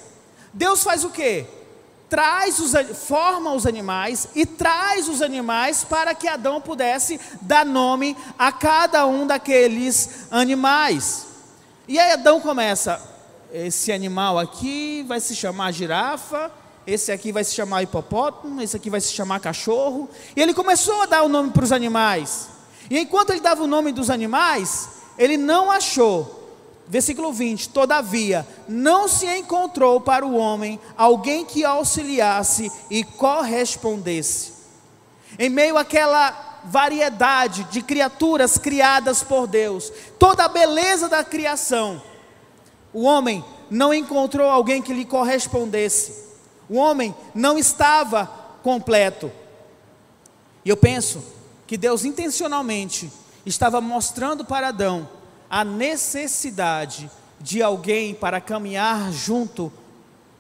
Deus 0.52 0.82
faz 0.82 1.04
o 1.04 1.11
que? 1.11 1.46
Traz 2.12 2.59
os, 2.59 2.72
forma 2.98 3.55
os 3.55 3.66
animais 3.66 4.29
e 4.35 4.44
traz 4.44 5.09
os 5.09 5.22
animais 5.22 5.83
para 5.83 6.14
que 6.14 6.29
Adão 6.29 6.61
pudesse 6.61 7.18
dar 7.40 7.64
nome 7.64 8.14
a 8.38 8.53
cada 8.53 9.07
um 9.07 9.27
daqueles 9.27 10.27
animais. 10.31 11.25
E 11.88 11.98
aí 11.98 12.12
Adão 12.12 12.38
começa: 12.38 13.01
esse 13.51 13.90
animal 13.90 14.38
aqui 14.38 15.03
vai 15.09 15.20
se 15.20 15.35
chamar 15.35 15.72
girafa, 15.72 16.53
esse 16.87 17.11
aqui 17.11 17.33
vai 17.33 17.44
se 17.44 17.55
chamar 17.55 17.83
hipopótamo, 17.83 18.61
esse 18.61 18.77
aqui 18.77 18.90
vai 18.90 19.01
se 19.01 19.14
chamar 19.14 19.40
cachorro. 19.40 20.07
E 20.37 20.42
ele 20.42 20.53
começou 20.53 21.01
a 21.01 21.07
dar 21.07 21.22
o 21.22 21.31
nome 21.31 21.51
para 21.51 21.64
os 21.64 21.72
animais. 21.72 22.48
E 22.90 22.98
enquanto 22.98 23.31
ele 23.31 23.40
dava 23.40 23.62
o 23.62 23.66
nome 23.66 23.90
dos 23.90 24.11
animais, 24.11 24.87
ele 25.16 25.38
não 25.38 25.70
achou. 25.70 26.41
Versículo 26.92 27.33
20: 27.33 27.70
Todavia, 27.70 28.46
não 28.68 29.09
se 29.09 29.24
encontrou 29.26 29.98
para 29.98 30.26
o 30.26 30.37
homem 30.37 30.78
alguém 30.94 31.42
que 31.42 31.64
auxiliasse 31.64 32.70
e 32.90 33.02
correspondesse. 33.02 34.52
Em 35.38 35.48
meio 35.48 35.78
àquela 35.78 36.61
variedade 36.64 37.64
de 37.70 37.81
criaturas 37.81 38.59
criadas 38.59 39.22
por 39.22 39.46
Deus, 39.46 39.90
toda 40.18 40.44
a 40.44 40.48
beleza 40.48 41.09
da 41.09 41.24
criação, 41.24 42.00
o 42.92 43.05
homem 43.05 43.42
não 43.70 43.94
encontrou 43.94 44.50
alguém 44.50 44.83
que 44.83 44.92
lhe 44.92 45.07
correspondesse. 45.07 46.26
O 46.68 46.76
homem 46.76 47.16
não 47.35 47.57
estava 47.57 48.26
completo. 48.62 49.33
E 50.62 50.68
eu 50.68 50.76
penso 50.76 51.24
que 51.66 51.78
Deus 51.78 52.05
intencionalmente 52.05 53.11
estava 53.46 53.81
mostrando 53.81 54.44
para 54.44 54.68
Adão 54.68 55.09
a 55.53 55.67
necessidade 55.67 57.11
de 57.38 57.62
alguém 57.62 58.15
para 58.15 58.41
caminhar 58.41 59.12
junto 59.12 59.71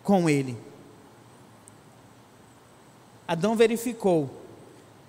com 0.02 0.26
ele. 0.26 0.56
Adão 3.28 3.54
verificou 3.54 4.30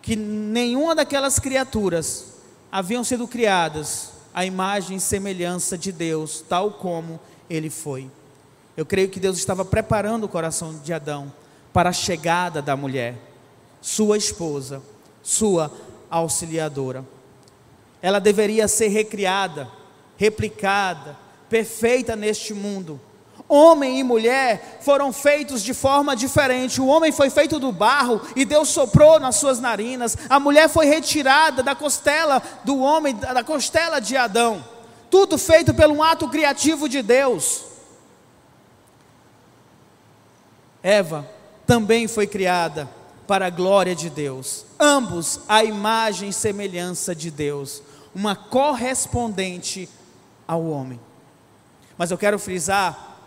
que 0.02 0.18
nenhuma 0.18 0.94
daquelas 0.94 1.39
criaturas 1.39 2.34
haviam 2.70 3.02
sido 3.02 3.26
criadas 3.26 4.10
à 4.34 4.46
imagem 4.46 4.98
e 4.98 5.00
semelhança 5.00 5.78
de 5.78 5.94
Deus, 5.94 6.44
tal 6.50 6.72
como 6.72 7.18
ele 7.50 7.70
foi. 7.70 8.12
Eu 8.76 8.86
creio 8.86 9.08
que 9.08 9.22
Deus 9.22 9.38
estava 9.38 9.63
preparando 9.63 10.26
o 10.26 10.30
coração 10.30 10.78
de 10.80 10.92
Adão 10.92 11.32
para 11.72 11.92
a 11.92 11.94
chegada 11.94 12.62
da 12.62 12.76
mulher, 12.76 13.16
sua 13.82 14.18
esposa, 14.18 14.84
sua 15.22 15.72
auxiliadora. 16.10 17.06
Ela 18.02 18.20
deveria 18.20 18.68
ser 18.68 18.89
recriada, 18.89 19.82
replicada, 20.17 21.17
perfeita 21.49 22.15
neste 22.15 22.54
mundo. 22.54 22.99
Homem 23.47 23.99
e 23.99 24.04
mulher 24.04 24.80
foram 24.82 25.12
feitos 25.12 25.62
de 25.62 25.73
forma 25.73 26.15
diferente. 26.15 26.82
O 26.82 26.88
homem 26.88 27.12
foi 27.12 27.30
feito 27.30 27.60
do 27.60 27.71
barro 27.71 28.21
e 28.36 28.45
Deus 28.45 28.69
soprou 28.69 29.19
nas 29.19 29.36
suas 29.36 29.60
narinas. 29.60 30.17
A 30.30 30.39
mulher 30.39 30.69
foi 30.69 30.86
retirada 30.86 31.62
da 31.62 31.76
costela 31.76 32.41
do 32.63 32.80
homem, 32.80 33.15
da 33.15 33.43
costela 33.43 33.99
de 33.99 34.15
Adão. 34.15 34.63
Tudo 35.10 35.38
feito 35.38 35.73
pelo 35.73 36.02
ato 36.02 36.28
criativo 36.30 36.89
de 36.89 37.02
Deus. 37.02 37.65
Eva 40.82 41.30
também 41.67 42.08
foi 42.08 42.28
criada 42.28 42.89
para 43.28 43.45
a 43.47 43.49
glória 43.49 43.95
de 43.95 44.10
Deus, 44.10 44.65
ambos 44.80 45.39
a 45.47 45.63
imagem 45.63 46.30
e 46.30 46.34
semelhança 46.34 47.15
de 47.15 47.32
Deus, 47.32 47.82
uma 48.13 48.36
correspondente 48.36 49.89
ao 50.47 50.65
homem. 50.65 50.99
Mas 51.97 52.12
eu 52.12 52.17
quero 52.17 52.39
frisar 52.39 53.17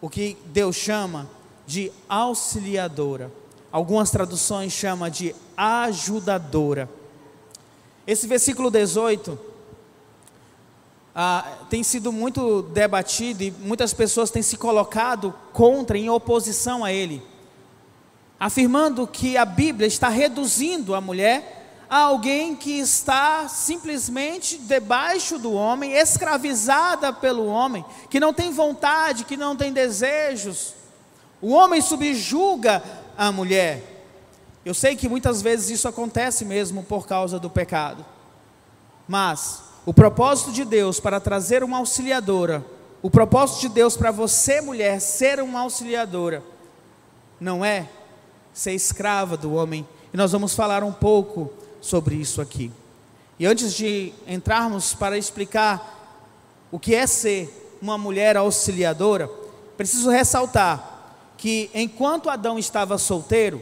o 0.00 0.08
que 0.08 0.36
Deus 0.46 0.76
chama 0.76 1.28
de 1.66 1.92
auxiliadora. 2.08 3.30
Algumas 3.70 4.10
traduções 4.10 4.72
chamam 4.72 5.08
de 5.08 5.34
ajudadora. 5.56 6.88
Esse 8.06 8.26
versículo 8.26 8.70
18 8.70 9.38
ah, 11.14 11.58
tem 11.68 11.82
sido 11.82 12.10
muito 12.10 12.62
debatido 12.62 13.42
e 13.42 13.50
muitas 13.50 13.92
pessoas 13.92 14.30
têm 14.30 14.42
se 14.42 14.56
colocado 14.56 15.34
contra, 15.52 15.96
em 15.98 16.10
oposição 16.10 16.84
a 16.84 16.92
ele, 16.92 17.22
afirmando 18.40 19.06
que 19.06 19.36
a 19.36 19.44
Bíblia 19.44 19.86
está 19.86 20.08
reduzindo 20.08 20.94
a 20.94 21.00
mulher 21.00 21.61
a 21.92 21.98
alguém 21.98 22.56
que 22.56 22.78
está 22.78 23.46
simplesmente 23.48 24.56
debaixo 24.56 25.38
do 25.38 25.52
homem, 25.52 25.92
escravizada 25.92 27.12
pelo 27.12 27.44
homem, 27.44 27.84
que 28.08 28.18
não 28.18 28.32
tem 28.32 28.50
vontade, 28.50 29.26
que 29.26 29.36
não 29.36 29.54
tem 29.54 29.74
desejos. 29.74 30.72
O 31.38 31.50
homem 31.52 31.82
subjuga 31.82 32.82
a 33.14 33.30
mulher. 33.30 34.06
Eu 34.64 34.72
sei 34.72 34.96
que 34.96 35.06
muitas 35.06 35.42
vezes 35.42 35.68
isso 35.68 35.86
acontece 35.86 36.46
mesmo 36.46 36.82
por 36.82 37.06
causa 37.06 37.38
do 37.38 37.50
pecado, 37.50 38.06
mas 39.06 39.62
o 39.84 39.92
propósito 39.92 40.50
de 40.50 40.64
Deus 40.64 40.98
para 40.98 41.20
trazer 41.20 41.62
uma 41.62 41.76
auxiliadora, 41.76 42.64
o 43.02 43.10
propósito 43.10 43.60
de 43.60 43.68
Deus 43.68 43.98
para 43.98 44.10
você, 44.10 44.62
mulher, 44.62 44.98
ser 44.98 45.42
uma 45.42 45.60
auxiliadora, 45.60 46.42
não 47.38 47.62
é 47.62 47.86
ser 48.50 48.72
escrava 48.72 49.36
do 49.36 49.52
homem. 49.52 49.86
E 50.10 50.16
nós 50.16 50.32
vamos 50.32 50.54
falar 50.54 50.82
um 50.82 50.92
pouco 50.92 51.52
sobre 51.82 52.14
isso 52.14 52.40
aqui. 52.40 52.70
E 53.38 53.44
antes 53.44 53.74
de 53.74 54.14
entrarmos 54.26 54.94
para 54.94 55.18
explicar 55.18 56.00
o 56.70 56.78
que 56.78 56.94
é 56.94 57.06
ser 57.06 57.76
uma 57.82 57.98
mulher 57.98 58.36
auxiliadora, 58.38 59.28
preciso 59.76 60.08
ressaltar 60.08 60.88
que 61.36 61.68
enquanto 61.74 62.30
Adão 62.30 62.58
estava 62.58 62.96
solteiro, 62.96 63.60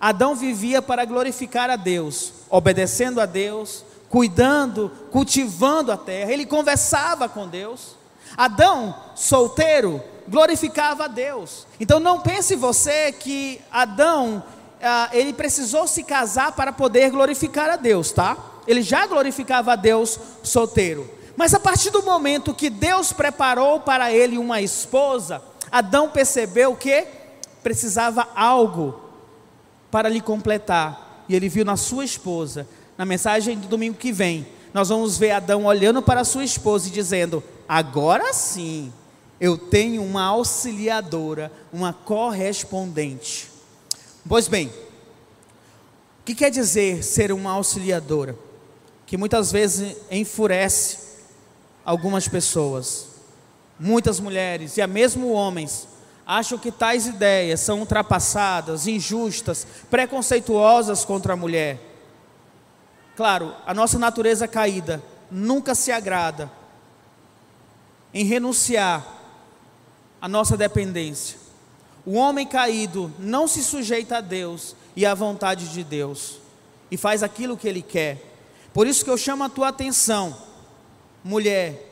Adão 0.00 0.34
vivia 0.34 0.80
para 0.80 1.04
glorificar 1.04 1.68
a 1.68 1.76
Deus, 1.76 2.32
obedecendo 2.48 3.20
a 3.20 3.26
Deus, 3.26 3.84
cuidando, 4.08 4.90
cultivando 5.10 5.90
a 5.92 5.96
terra, 5.96 6.32
ele 6.32 6.46
conversava 6.46 7.28
com 7.28 7.48
Deus. 7.48 7.96
Adão, 8.36 8.94
solteiro, 9.14 10.00
glorificava 10.28 11.04
a 11.04 11.08
Deus. 11.08 11.66
Então 11.80 11.98
não 11.98 12.20
pense 12.20 12.54
você 12.54 13.12
que 13.12 13.60
Adão, 13.70 14.42
ele 15.12 15.32
precisou 15.32 15.86
se 15.86 16.02
casar 16.02 16.52
para 16.52 16.72
poder 16.72 17.10
glorificar 17.10 17.70
a 17.70 17.76
Deus, 17.76 18.12
tá? 18.12 18.36
Ele 18.66 18.82
já 18.82 19.06
glorificava 19.06 19.72
a 19.72 19.76
Deus 19.76 20.18
solteiro. 20.42 21.08
Mas 21.36 21.54
a 21.54 21.60
partir 21.60 21.90
do 21.90 22.02
momento 22.02 22.54
que 22.54 22.68
Deus 22.70 23.12
preparou 23.12 23.80
para 23.80 24.12
ele 24.12 24.38
uma 24.38 24.60
esposa, 24.60 25.42
Adão 25.70 26.10
percebeu 26.10 26.74
que 26.76 27.06
precisava 27.62 28.28
algo 28.34 29.00
para 29.90 30.08
lhe 30.08 30.20
completar. 30.20 31.24
E 31.28 31.34
ele 31.34 31.48
viu 31.48 31.64
na 31.64 31.76
sua 31.76 32.04
esposa 32.04 32.66
na 32.96 33.04
mensagem 33.06 33.56
do 33.56 33.66
domingo 33.66 33.96
que 33.96 34.12
vem, 34.12 34.46
nós 34.72 34.88
vamos 34.88 35.18
ver 35.18 35.32
Adão 35.32 35.64
olhando 35.64 36.00
para 36.00 36.24
sua 36.24 36.44
esposa 36.44 36.88
e 36.88 36.90
dizendo: 36.90 37.42
Agora 37.68 38.32
sim, 38.32 38.92
eu 39.40 39.58
tenho 39.58 40.02
uma 40.02 40.22
auxiliadora, 40.24 41.50
uma 41.72 41.92
correspondente. 41.92 43.49
Pois 44.28 44.48
bem, 44.48 44.70
O 46.20 46.22
que 46.22 46.34
quer 46.34 46.50
dizer 46.50 47.02
ser 47.02 47.32
uma 47.32 47.52
auxiliadora? 47.52 48.36
Que 49.06 49.16
muitas 49.16 49.50
vezes 49.50 49.96
enfurece 50.10 50.98
algumas 51.84 52.28
pessoas, 52.28 53.08
muitas 53.78 54.20
mulheres 54.20 54.76
e 54.76 54.82
até 54.82 54.92
mesmo 54.92 55.32
homens 55.32 55.88
acham 56.26 56.58
que 56.58 56.70
tais 56.70 57.06
ideias 57.06 57.58
são 57.60 57.80
ultrapassadas, 57.80 58.86
injustas, 58.86 59.66
preconceituosas 59.90 61.04
contra 61.04 61.32
a 61.32 61.36
mulher. 61.36 61.80
Claro, 63.16 63.52
a 63.66 63.74
nossa 63.74 63.98
natureza 63.98 64.46
caída 64.46 65.02
nunca 65.30 65.74
se 65.74 65.90
agrada 65.90 66.50
em 68.14 68.24
renunciar 68.24 69.04
à 70.20 70.28
nossa 70.28 70.56
dependência. 70.56 71.38
O 72.04 72.14
homem 72.14 72.46
caído 72.46 73.12
não 73.18 73.46
se 73.46 73.62
sujeita 73.62 74.18
a 74.18 74.20
Deus 74.20 74.74
e 74.96 75.04
à 75.04 75.14
vontade 75.14 75.68
de 75.68 75.84
Deus 75.84 76.38
e 76.90 76.96
faz 76.96 77.22
aquilo 77.22 77.56
que 77.56 77.68
ele 77.68 77.82
quer. 77.82 78.22
Por 78.72 78.86
isso 78.86 79.04
que 79.04 79.10
eu 79.10 79.18
chamo 79.18 79.44
a 79.44 79.48
tua 79.48 79.68
atenção, 79.68 80.36
mulher, 81.22 81.88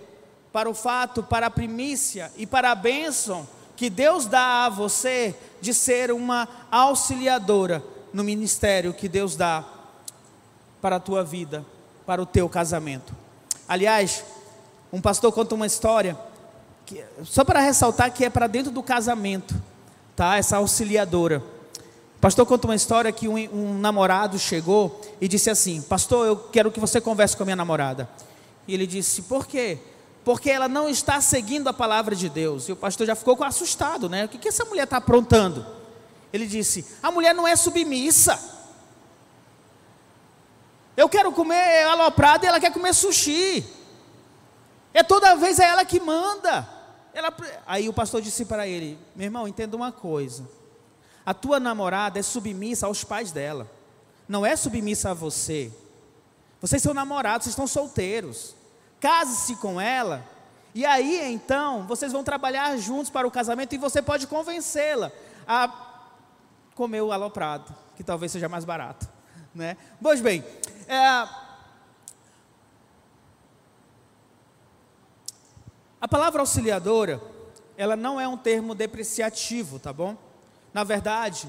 para 0.53 0.69
o 0.69 0.75
fato, 0.75 1.23
para 1.23 1.47
a 1.47 1.51
primícia 1.51 2.33
e 2.37 2.47
para 2.47 2.71
a 2.71 2.75
bênção 2.75 3.47
que 3.77 3.89
Deus 3.89 4.27
dá 4.27 4.67
a 4.67 4.69
você 4.69 5.35
de 5.61 5.73
ser 5.73 6.11
uma 6.11 6.49
auxiliadora 6.71 7.83
no 8.13 8.25
ministério 8.25 8.93
que 8.93 9.09
Deus 9.09 9.37
dá 9.37 9.65
para 10.81 10.97
a 10.97 11.01
tua 11.01 11.23
vida, 11.23 11.65
para 12.07 12.21
o 12.21 12.27
teu 12.27 12.49
casamento. 12.49 13.15
Aliás, 13.69 14.25
um 14.93 15.01
pastor 15.01 15.33
conta 15.33 15.55
uma 15.55 15.67
história, 15.67 16.19
que, 16.87 17.05
só 17.25 17.45
para 17.45 17.61
ressaltar 17.61 18.13
que 18.13 18.25
é 18.25 18.31
para 18.31 18.47
dentro 18.47 18.73
do 18.73 18.83
casamento, 18.83 19.55
tá? 20.19 20.37
Essa 20.37 20.57
auxiliadora. 20.57 21.41
O 22.17 22.21
pastor 22.21 22.45
conta 22.45 22.67
uma 22.67 22.75
história 22.75 23.13
que 23.13 23.29
um, 23.29 23.37
um 23.37 23.79
namorado 23.79 24.37
chegou 24.37 25.01
e 25.21 25.29
disse 25.29 25.49
assim: 25.49 25.81
Pastor, 25.81 26.27
eu 26.27 26.37
quero 26.37 26.73
que 26.73 26.81
você 26.81 27.01
converse 27.01 27.37
com 27.37 27.45
a 27.45 27.47
minha 27.47 27.55
namorada. 27.55 28.11
E 28.67 28.75
ele 28.75 28.85
disse: 28.85 29.23
Por 29.23 29.47
quê? 29.47 29.79
Porque 30.25 30.51
ela 30.51 30.67
não 30.67 30.89
está 30.89 31.21
seguindo 31.21 31.69
a 31.69 31.73
palavra 31.73 32.17
de 32.17 32.29
Deus. 32.29 32.69
E 32.69 32.73
o 32.73 32.77
pastor 32.77 33.07
já 33.07 33.15
ficou 33.15 33.41
assustado, 33.45 34.09
né? 34.09 34.25
O 34.25 34.29
que, 34.29 34.39
que 34.39 34.49
essa 34.49 34.65
mulher 34.65 34.83
está 34.83 34.97
aprontando? 34.97 35.65
Ele 36.33 36.49
disse: 36.49 36.85
A 37.01 37.13
mulher 37.13 37.33
não 37.33 37.47
é 37.47 37.55
submissa. 37.55 38.57
Eu 40.97 41.09
quero 41.09 41.31
comer 41.31 41.85
aloprado 41.85 42.43
e 42.43 42.49
ela 42.49 42.59
quer 42.59 42.73
comer 42.73 42.93
sushi. 42.93 43.65
É 44.93 45.05
toda 45.05 45.37
vez 45.37 45.61
é 45.61 45.65
ela 45.69 45.85
que 45.85 46.01
manda. 46.01 46.78
Ela... 47.19 47.35
Aí 47.67 47.89
o 47.89 47.93
pastor 47.93 48.23
disse 48.23 48.45
para 48.45 48.67
ele: 48.67 48.97
Meu 49.17 49.25
irmão, 49.25 49.49
entenda 49.49 49.77
uma 49.77 49.91
coisa. 49.91 50.49
A 51.27 51.35
tua 51.35 51.59
namorada 51.59 52.19
é 52.19 52.23
submissa 52.23 52.87
aos 52.87 53.03
pais 53.03 53.33
dela, 53.33 53.69
não 54.29 54.47
é 54.47 54.55
submissa 54.57 55.11
a 55.11 55.15
você. 55.15 55.71
Vocês 56.61 56.81
são 56.81 56.95
namorados, 56.95 57.45
vocês 57.45 57.53
estão 57.53 57.67
solteiros. 57.67 58.55
Case-se 59.01 59.57
com 59.57 59.81
ela, 59.81 60.25
e 60.75 60.85
aí 60.87 61.33
então 61.33 61.87
vocês 61.87 62.13
vão 62.13 62.25
trabalhar 62.25 62.77
juntos 62.79 63.11
para 63.11 63.27
o 63.27 63.31
casamento 63.31 63.75
e 63.75 63.79
você 63.79 64.01
pode 64.01 64.27
convencê-la 64.27 65.13
a 65.47 65.73
comer 66.75 67.03
o 67.03 67.13
aloprado, 67.13 67.75
que 67.97 68.05
talvez 68.05 68.33
seja 68.33 68.49
mais 68.49 68.65
barato. 68.65 69.09
Né? 69.55 69.77
Pois 70.01 70.21
bem, 70.21 70.45
é, 70.87 71.29
A 76.01 76.07
palavra 76.07 76.41
auxiliadora, 76.41 77.21
ela 77.77 77.97
não 77.97 78.21
é 78.21 78.29
um 78.29 78.37
termo 78.37 78.73
depreciativo, 78.73 79.81
tá 79.81 79.93
bom? 79.93 80.17
Na 80.73 80.85
verdade, 80.85 81.49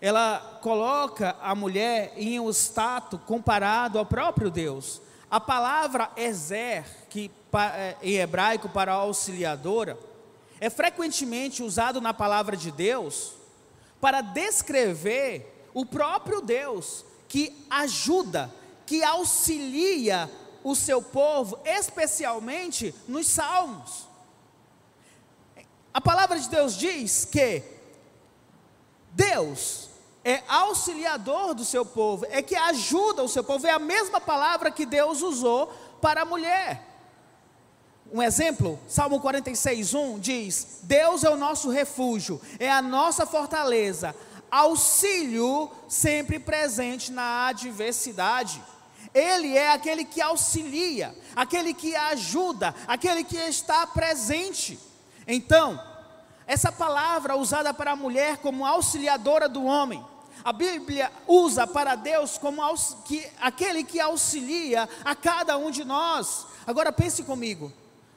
ela 0.00 0.60
coloca 0.62 1.34
a 1.42 1.56
mulher 1.56 2.12
em 2.16 2.38
um 2.38 2.48
status 2.50 3.18
comparado 3.26 3.98
ao 3.98 4.06
próprio 4.06 4.48
Deus. 4.48 5.02
A 5.28 5.40
palavra 5.40 6.08
ezer, 6.16 6.84
que 7.08 7.32
é, 7.52 7.96
em 8.00 8.14
hebraico 8.14 8.68
para 8.68 8.92
auxiliadora, 8.92 9.98
é 10.60 10.70
frequentemente 10.70 11.60
usado 11.60 12.00
na 12.00 12.14
palavra 12.14 12.56
de 12.56 12.70
Deus 12.70 13.32
para 14.00 14.20
descrever 14.20 15.68
o 15.74 15.84
próprio 15.84 16.40
Deus 16.40 17.04
que 17.26 17.66
ajuda, 17.68 18.52
que 18.86 19.02
auxilia 19.02 20.30
o 20.62 20.74
seu 20.74 21.02
povo, 21.02 21.58
especialmente 21.64 22.94
nos 23.08 23.26
salmos. 23.26 24.08
A 25.92 26.00
palavra 26.00 26.38
de 26.38 26.48
Deus 26.48 26.76
diz 26.76 27.24
que 27.24 27.62
Deus 29.10 29.88
é 30.24 30.42
auxiliador 30.46 31.54
do 31.54 31.64
seu 31.64 31.84
povo, 31.84 32.26
é 32.30 32.42
que 32.42 32.54
ajuda 32.54 33.22
o 33.22 33.28
seu 33.28 33.42
povo, 33.42 33.66
é 33.66 33.70
a 33.70 33.78
mesma 33.78 34.20
palavra 34.20 34.70
que 34.70 34.86
Deus 34.86 35.22
usou 35.22 35.66
para 36.00 36.22
a 36.22 36.24
mulher. 36.24 36.86
Um 38.12 38.22
exemplo, 38.22 38.78
Salmo 38.88 39.20
46, 39.20 39.94
1 39.94 40.18
diz: 40.18 40.80
Deus 40.82 41.24
é 41.24 41.30
o 41.30 41.36
nosso 41.36 41.70
refúgio, 41.70 42.40
é 42.58 42.70
a 42.70 42.82
nossa 42.82 43.24
fortaleza, 43.24 44.14
auxílio 44.50 45.70
sempre 45.88 46.38
presente 46.38 47.12
na 47.12 47.48
adversidade. 47.48 48.62
Ele 49.12 49.56
é 49.56 49.72
aquele 49.72 50.04
que 50.04 50.20
auxilia, 50.20 51.14
aquele 51.34 51.74
que 51.74 51.94
ajuda, 51.96 52.74
aquele 52.86 53.24
que 53.24 53.36
está 53.36 53.86
presente. 53.86 54.78
Então, 55.26 55.80
essa 56.46 56.70
palavra 56.70 57.36
usada 57.36 57.74
para 57.74 57.92
a 57.92 57.96
mulher 57.96 58.38
como 58.38 58.66
auxiliadora 58.66 59.48
do 59.48 59.64
homem, 59.64 60.04
a 60.44 60.52
Bíblia 60.52 61.12
usa 61.26 61.66
para 61.66 61.94
Deus 61.94 62.38
como 62.38 62.62
que, 63.04 63.26
aquele 63.40 63.84
que 63.84 64.00
auxilia 64.00 64.88
a 65.04 65.14
cada 65.14 65.58
um 65.58 65.70
de 65.70 65.84
nós. 65.84 66.46
Agora 66.66 66.92
pense 66.92 67.22
comigo. 67.22 67.72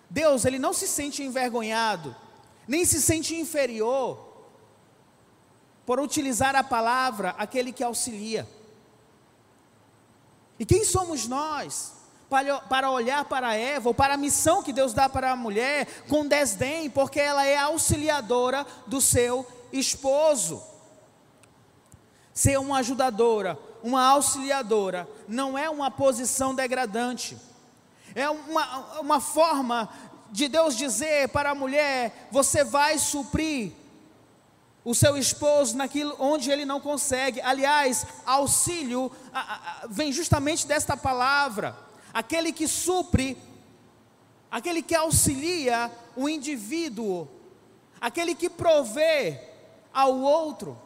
Deus, 0.10 0.46
ele 0.46 0.60
não 0.60 0.74
se 0.74 0.88
sente 0.88 1.24
envergonhado, 1.24 2.16
nem 2.68 2.86
se 2.86 3.02
sente 3.02 3.36
inferior 3.36 4.32
por 5.86 6.00
utilizar 6.00 6.56
a 6.56 6.64
palavra 6.64 7.36
aquele 7.38 7.72
que 7.72 7.84
auxilia. 7.84 8.48
E 10.63 10.65
quem 10.65 10.86
somos 10.86 11.28
nós 11.28 11.91
para 12.69 12.89
olhar 12.89 13.26
para 13.26 13.54
Eva, 13.54 13.89
ou 13.89 13.93
para 13.93 14.13
a 14.13 14.17
missão 14.17 14.63
que 14.63 14.71
Deus 14.71 14.93
dá 14.93 15.10
para 15.10 15.30
a 15.30 15.36
mulher, 15.36 15.86
com 16.08 16.26
desdém, 16.26 16.89
porque 16.89 17.19
ela 17.19 17.45
é 17.45 17.58
auxiliadora 17.58 18.65
do 18.88 19.02
seu 19.02 19.45
esposo? 19.73 20.63
Ser 22.34 22.58
uma 22.60 22.78
ajudadora, 22.78 23.60
uma 23.84 24.06
auxiliadora, 24.06 25.06
não 25.28 25.58
é 25.58 25.69
uma 25.69 25.91
posição 25.91 26.56
degradante, 26.56 27.38
é 28.15 28.30
uma, 28.30 29.02
uma 29.02 29.19
forma 29.19 29.89
de 30.32 30.47
Deus 30.47 30.78
dizer 30.78 31.28
para 31.28 31.52
a 31.52 31.56
mulher: 31.56 32.30
você 32.32 32.63
vai 32.63 32.97
suprir 32.97 33.73
o 34.86 34.93
seu 34.93 35.15
esposo 35.15 35.78
naquilo 35.78 36.15
onde 36.19 36.52
ele 36.52 36.65
não 36.65 36.80
consegue. 36.80 37.39
Aliás, 37.41 38.06
auxílio 38.26 39.12
a, 39.34 39.39
a, 39.84 39.88
vem 39.88 40.12
justamente 40.12 40.67
desta 40.67 40.98
palavra. 40.98 41.76
Aquele 42.13 42.52
que 42.52 42.67
supre, 42.67 43.38
aquele 44.52 44.82
que 44.82 44.93
auxilia 44.93 45.91
o 46.15 46.28
indivíduo, 46.28 47.28
aquele 48.00 48.36
que 48.36 48.50
provê 48.50 49.39
ao 49.93 50.19
outro. 50.19 50.78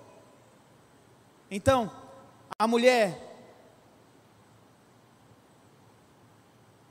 Então, 1.50 1.92
a 2.60 2.68
mulher, 2.68 3.24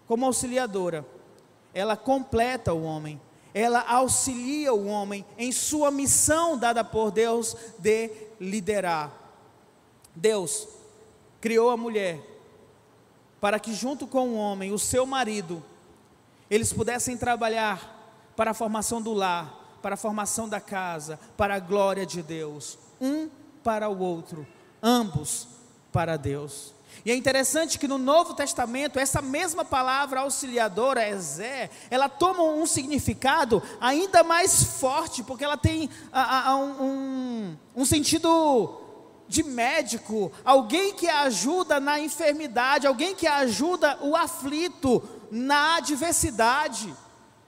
como 0.09 0.27
auxiliadora, 0.27 1.07
ela 1.73 1.97
completa 1.97 2.73
o 2.73 2.83
homem 2.83 3.21
ela 3.57 3.81
auxilia 3.89 4.75
o 4.75 4.87
homem 4.87 5.25
em 5.39 5.51
sua 5.51 5.91
missão 5.91 6.59
dada 6.59 6.85
por 6.85 7.11
Deus 7.11 7.57
de 7.79 8.11
liderar. 8.39 9.11
Deus 10.15 10.69
criou 11.41 11.71
a 11.71 11.77
mulher 11.77 12.21
para 13.41 13.59
que, 13.59 13.73
junto 13.73 14.07
com 14.07 14.29
o 14.29 14.37
homem, 14.37 14.75
o 14.75 14.79
seu 14.79 15.07
marido, 15.07 15.65
eles 16.51 16.71
pudessem 16.71 17.17
trabalhar 17.17 18.31
para 18.37 18.51
a 18.51 18.55
formação 18.55 19.01
do 19.01 19.15
lar, 19.15 19.79
para 19.81 19.95
a 19.95 19.97
formação 19.99 20.47
da 20.47 20.61
casa, 20.61 21.19
para 21.35 21.55
a 21.55 21.59
glória 21.59 22.05
de 22.05 22.23
Deus, 22.23 22.79
um 23.01 23.31
para 23.65 23.89
o 23.89 23.99
outro, 23.99 24.47
ambos 24.83 25.49
para 25.91 26.19
Deus. 26.19 26.75
E 27.05 27.11
é 27.11 27.15
interessante 27.15 27.79
que 27.79 27.87
no 27.87 27.99
Novo 27.99 28.35
Testamento, 28.35 28.99
essa 28.99 29.23
mesma 29.23 29.65
palavra 29.65 30.21
auxiliadora, 30.21 31.09
Ezé, 31.09 31.71
ela 31.91 32.09
toma 32.09 32.43
um 32.43 32.67
significado 32.67 33.63
ainda 33.81 34.23
mais 34.23 34.63
forte, 34.63 35.23
porque 35.23 35.45
ela 35.45 35.57
tem 35.57 35.89
a, 36.13 36.51
a, 36.51 36.57
um, 36.57 37.57
um 37.75 37.85
sentido 37.85 38.81
de 39.29 39.43
médico, 39.43 40.33
alguém 40.45 40.95
que 40.95 41.09
ajuda 41.09 41.81
na 41.81 41.99
enfermidade, 41.99 42.87
alguém 42.87 43.15
que 43.15 43.27
ajuda 43.27 43.99
o 44.03 44.15
aflito 44.15 45.03
na 45.31 45.77
adversidade. 45.77 46.95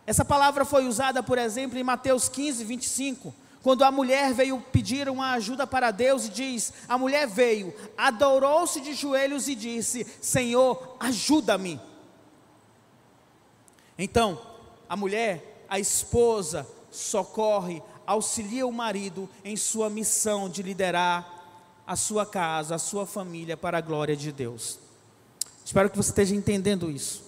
Essa 0.07 0.25
palavra 0.25 0.65
foi 0.65 0.87
usada, 0.87 1.23
por 1.23 1.39
exemplo, 1.39 1.79
em 1.79 1.85
Mateus 1.85 2.29
15, 2.29 2.65
25, 2.65 3.35
Quando 3.63 3.83
a 3.83 3.91
mulher 3.91 4.33
veio 4.33 4.61
pedir 4.73 5.09
uma 5.09 5.33
ajuda 5.33 5.67
para 5.67 5.91
Deus 5.91 6.27
e 6.27 6.31
diz: 6.31 6.73
a 6.89 6.97
mulher 6.97 7.27
veio, 7.27 7.75
adorou-se 7.97 8.81
de 8.81 8.95
joelhos 8.95 9.49
e 9.49 9.55
disse: 9.55 10.07
Senhor, 10.21 10.97
ajuda-me. 11.01 11.81
Então, 13.99 14.41
a 14.89 14.97
mulher, 14.97 15.65
a 15.69 15.79
esposa, 15.79 16.67
socorre, 16.91 17.83
auxilia 18.07 18.67
o 18.67 18.73
marido 18.73 19.29
em 19.45 19.57
sua 19.57 19.91
missão 19.91 20.49
de 20.49 20.63
liderar 20.63 21.39
a 21.87 21.97
sua 21.97 22.25
casa, 22.25 22.77
a 22.77 22.79
sua 22.79 23.05
família 23.05 23.57
para 23.57 23.79
a 23.79 23.83
glória 23.83 24.17
de 24.17 24.31
Deus. 24.31 24.79
Espero 25.65 25.91
que 25.91 25.97
você 25.97 26.11
esteja 26.11 26.35
entendendo 26.35 26.91
isso. 26.91 27.28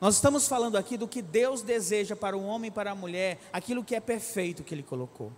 Nós 0.00 0.14
estamos 0.14 0.48
falando 0.48 0.78
aqui 0.78 0.96
do 0.96 1.06
que 1.06 1.20
Deus 1.20 1.60
deseja 1.60 2.16
para 2.16 2.36
o 2.36 2.44
homem 2.44 2.68
e 2.68 2.72
para 2.72 2.92
a 2.92 2.94
mulher, 2.94 3.38
aquilo 3.52 3.84
que 3.84 3.94
é 3.94 4.00
perfeito 4.00 4.64
que 4.64 4.74
Ele 4.74 4.82
colocou. 4.82 5.30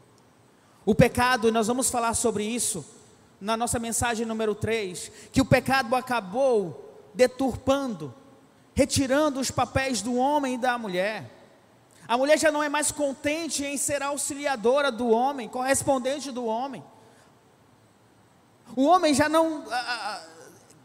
O 0.86 0.94
pecado, 0.94 1.48
e 1.48 1.50
nós 1.50 1.66
vamos 1.66 1.90
falar 1.90 2.14
sobre 2.14 2.44
isso 2.44 2.84
na 3.40 3.56
nossa 3.56 3.80
mensagem 3.80 4.24
número 4.24 4.54
3, 4.54 5.10
que 5.32 5.40
o 5.40 5.44
pecado 5.44 5.96
acabou 5.96 7.10
deturpando, 7.12 8.14
retirando 8.72 9.40
os 9.40 9.50
papéis 9.50 10.00
do 10.00 10.14
homem 10.14 10.54
e 10.54 10.58
da 10.58 10.78
mulher. 10.78 11.28
A 12.06 12.16
mulher 12.16 12.38
já 12.38 12.52
não 12.52 12.62
é 12.62 12.68
mais 12.68 12.92
contente 12.92 13.64
em 13.64 13.76
ser 13.76 14.00
auxiliadora 14.00 14.92
do 14.92 15.08
homem, 15.08 15.48
correspondente 15.48 16.30
do 16.30 16.44
homem. 16.44 16.84
O 18.76 18.84
homem 18.84 19.12
já 19.12 19.28
não 19.28 19.64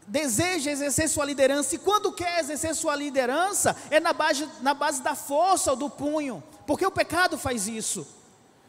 deseja 0.08 0.70
exercer 0.70 1.08
sua 1.08 1.24
liderança, 1.24 1.74
e 1.74 1.78
quando 1.78 2.12
quer 2.12 2.40
exercer 2.40 2.74
sua 2.74 2.96
liderança, 2.96 3.76
é 3.90 4.00
na 4.00 4.12
base, 4.12 4.48
na 4.60 4.74
base 4.74 5.02
da 5.02 5.14
força 5.14 5.70
ou 5.70 5.76
do 5.76 5.90
punho, 5.90 6.42
porque 6.66 6.84
o 6.84 6.90
pecado 6.90 7.38
faz 7.38 7.68
isso. 7.68 8.06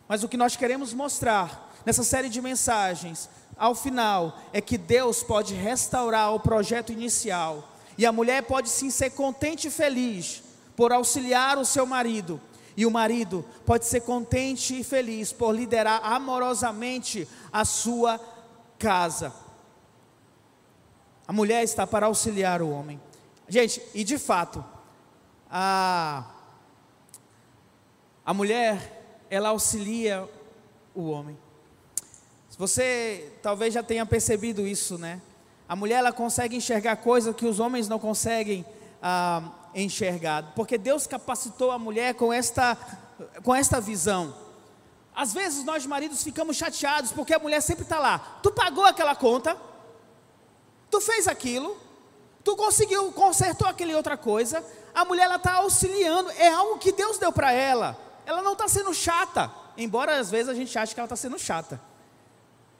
Mas 0.07 0.23
o 0.23 0.27
que 0.27 0.37
nós 0.37 0.55
queremos 0.55 0.93
mostrar 0.93 1.71
nessa 1.85 2.03
série 2.03 2.29
de 2.29 2.41
mensagens, 2.41 3.29
ao 3.57 3.73
final, 3.73 4.37
é 4.53 4.61
que 4.61 4.77
Deus 4.77 5.23
pode 5.23 5.53
restaurar 5.53 6.33
o 6.33 6.39
projeto 6.39 6.91
inicial, 6.91 7.69
e 7.97 8.05
a 8.05 8.11
mulher 8.11 8.43
pode 8.43 8.69
sim 8.69 8.89
ser 8.89 9.11
contente 9.11 9.67
e 9.67 9.71
feliz 9.71 10.43
por 10.75 10.91
auxiliar 10.91 11.57
o 11.57 11.65
seu 11.65 11.85
marido, 11.85 12.39
e 12.75 12.85
o 12.85 12.91
marido 12.91 13.45
pode 13.65 13.85
ser 13.85 14.01
contente 14.01 14.79
e 14.79 14.83
feliz 14.83 15.31
por 15.33 15.53
liderar 15.53 16.01
amorosamente 16.03 17.27
a 17.51 17.65
sua 17.65 18.19
casa. 18.77 19.33
A 21.29 21.31
mulher 21.31 21.63
está 21.63 21.85
para 21.85 22.07
auxiliar 22.07 22.59
o 22.59 22.71
homem. 22.71 22.99
Gente, 23.47 23.79
e 23.93 24.03
de 24.03 24.17
fato, 24.17 24.65
a, 25.47 26.25
a 28.25 28.33
mulher, 28.33 29.27
ela 29.29 29.49
auxilia 29.49 30.27
o 30.95 31.11
homem. 31.11 31.37
Você 32.57 33.31
talvez 33.43 33.75
já 33.75 33.83
tenha 33.83 34.07
percebido 34.07 34.65
isso, 34.65 34.97
né? 34.97 35.21
A 35.67 35.75
mulher, 35.75 35.97
ela 35.97 36.11
consegue 36.11 36.55
enxergar 36.55 36.95
coisas 36.95 37.35
que 37.35 37.45
os 37.45 37.59
homens 37.59 37.87
não 37.87 37.99
conseguem 37.99 38.65
ah, 38.99 39.51
enxergar, 39.75 40.53
porque 40.55 40.79
Deus 40.79 41.05
capacitou 41.05 41.69
a 41.69 41.77
mulher 41.77 42.15
com 42.15 42.33
esta, 42.33 42.75
com 43.43 43.53
esta 43.53 43.79
visão. 43.79 44.33
Às 45.15 45.31
vezes 45.31 45.63
nós 45.63 45.85
maridos 45.85 46.23
ficamos 46.23 46.57
chateados 46.57 47.11
porque 47.11 47.35
a 47.35 47.39
mulher 47.39 47.61
sempre 47.61 47.83
está 47.83 47.99
lá. 47.99 48.17
Tu 48.41 48.49
pagou 48.51 48.83
aquela 48.83 49.15
conta? 49.15 49.68
Tu 50.89 50.99
fez 51.01 51.27
aquilo, 51.27 51.77
tu 52.43 52.55
conseguiu, 52.55 53.11
consertou 53.11 53.67
aquela 53.67 53.95
outra 53.95 54.17
coisa. 54.17 54.63
A 54.93 55.05
mulher 55.05 55.25
ela 55.25 55.35
está 55.35 55.55
auxiliando, 55.55 56.31
é 56.31 56.47
algo 56.49 56.79
que 56.79 56.91
Deus 56.91 57.17
deu 57.17 57.31
para 57.31 57.51
ela. 57.51 57.97
Ela 58.25 58.41
não 58.41 58.53
está 58.53 58.67
sendo 58.67 58.93
chata, 58.93 59.51
embora 59.77 60.17
às 60.17 60.29
vezes 60.31 60.49
a 60.49 60.53
gente 60.53 60.77
ache 60.77 60.93
que 60.93 60.99
ela 60.99 61.05
está 61.05 61.15
sendo 61.15 61.37
chata. 61.37 61.79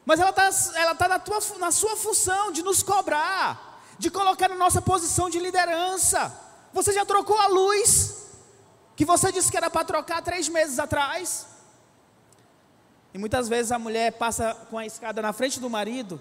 Mas 0.06 0.20
ela 0.20 0.32
está 0.32 0.50
ela 0.80 0.96
tá 0.96 1.08
na, 1.08 1.20
tua, 1.20 1.40
na 1.60 1.72
sua 1.72 1.96
função 1.96 2.52
de 2.52 2.64
nos 2.64 2.82
cobrar, 2.82 3.84
de 4.00 4.10
colocar 4.10 4.50
na 4.50 4.56
nossa 4.56 4.82
posição 4.82 5.30
de 5.30 5.40
liderança. 5.40 6.36
Você 6.74 6.92
já 6.94 7.06
trocou 7.06 7.38
a 7.38 7.48
luz 7.48 8.28
que 8.96 9.06
você 9.06 9.32
disse 9.32 9.52
que 9.52 9.58
era 9.58 9.70
para 9.70 9.86
trocar 9.86 10.22
três 10.22 10.50
meses 10.50 10.80
atrás? 10.80 11.48
E 13.14 13.18
muitas 13.18 13.48
vezes 13.48 13.72
a 13.72 13.80
mulher 13.80 14.14
passa 14.14 14.56
com 14.70 14.78
a 14.78 14.86
escada 14.86 15.22
na 15.22 15.32
frente 15.32 15.60
do 15.60 15.70
marido 15.70 16.20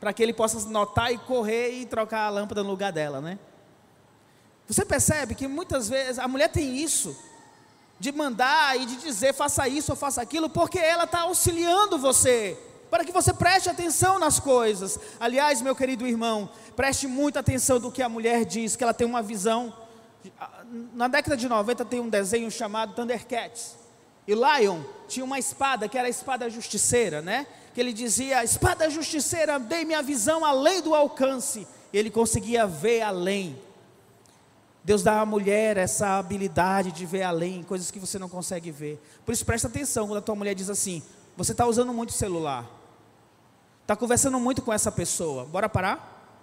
para 0.00 0.12
que 0.12 0.22
ele 0.22 0.32
possa 0.32 0.68
notar 0.68 1.12
e 1.12 1.18
correr 1.18 1.70
e 1.70 1.86
trocar 1.86 2.26
a 2.26 2.30
lâmpada 2.30 2.62
no 2.62 2.70
lugar 2.70 2.92
dela, 2.92 3.20
né? 3.20 3.38
Você 4.66 4.84
percebe 4.84 5.34
que 5.34 5.48
muitas 5.48 5.88
vezes 5.88 6.18
a 6.18 6.28
mulher 6.28 6.48
tem 6.48 6.76
isso, 6.76 7.16
de 7.98 8.12
mandar 8.12 8.78
e 8.78 8.86
de 8.86 8.96
dizer 8.96 9.34
faça 9.34 9.66
isso 9.66 9.92
ou 9.92 9.96
faça 9.96 10.22
aquilo, 10.22 10.48
porque 10.48 10.78
ela 10.78 11.04
está 11.04 11.22
auxiliando 11.22 11.98
você, 11.98 12.56
para 12.90 13.04
que 13.04 13.12
você 13.12 13.32
preste 13.32 13.68
atenção 13.68 14.18
nas 14.18 14.38
coisas. 14.38 14.98
Aliás, 15.18 15.60
meu 15.60 15.74
querido 15.74 16.06
irmão, 16.06 16.48
preste 16.76 17.06
muita 17.06 17.40
atenção 17.40 17.80
do 17.80 17.90
que 17.90 18.02
a 18.02 18.08
mulher 18.08 18.44
diz, 18.44 18.76
que 18.76 18.84
ela 18.84 18.94
tem 18.94 19.06
uma 19.06 19.22
visão. 19.22 19.74
Na 20.94 21.08
década 21.08 21.36
de 21.36 21.48
90 21.48 21.84
tem 21.84 22.00
um 22.00 22.08
desenho 22.08 22.50
chamado 22.50 22.94
Thundercats. 22.94 23.76
E 24.26 24.34
Lion 24.34 24.82
tinha 25.08 25.24
uma 25.24 25.38
espada 25.38 25.88
que 25.88 25.96
era 25.96 26.06
a 26.06 26.10
espada 26.10 26.50
justiceira, 26.50 27.22
né? 27.22 27.46
Que 27.78 27.82
ele 27.82 27.92
dizia: 27.92 28.42
Espada 28.42 28.90
justiceira, 28.90 29.56
dei 29.56 29.84
minha 29.84 30.02
visão 30.02 30.44
além 30.44 30.82
do 30.82 30.96
alcance. 30.96 31.64
Ele 31.92 32.10
conseguia 32.10 32.66
ver 32.66 33.02
além. 33.02 33.56
Deus 34.82 35.04
dá 35.04 35.20
à 35.20 35.24
mulher 35.24 35.76
essa 35.76 36.18
habilidade 36.18 36.90
de 36.90 37.06
ver 37.06 37.22
além, 37.22 37.62
coisas 37.62 37.88
que 37.92 38.00
você 38.00 38.18
não 38.18 38.28
consegue 38.28 38.72
ver. 38.72 39.00
Por 39.24 39.32
isso, 39.32 39.46
presta 39.46 39.68
atenção 39.68 40.08
quando 40.08 40.18
a 40.18 40.22
tua 40.22 40.34
mulher 40.34 40.54
diz 40.54 40.68
assim: 40.68 41.04
Você 41.36 41.52
está 41.52 41.66
usando 41.66 41.92
muito 41.92 42.12
celular, 42.12 42.68
está 43.82 43.94
conversando 43.94 44.40
muito 44.40 44.60
com 44.60 44.72
essa 44.72 44.90
pessoa, 44.90 45.44
bora 45.44 45.68
parar? 45.68 46.36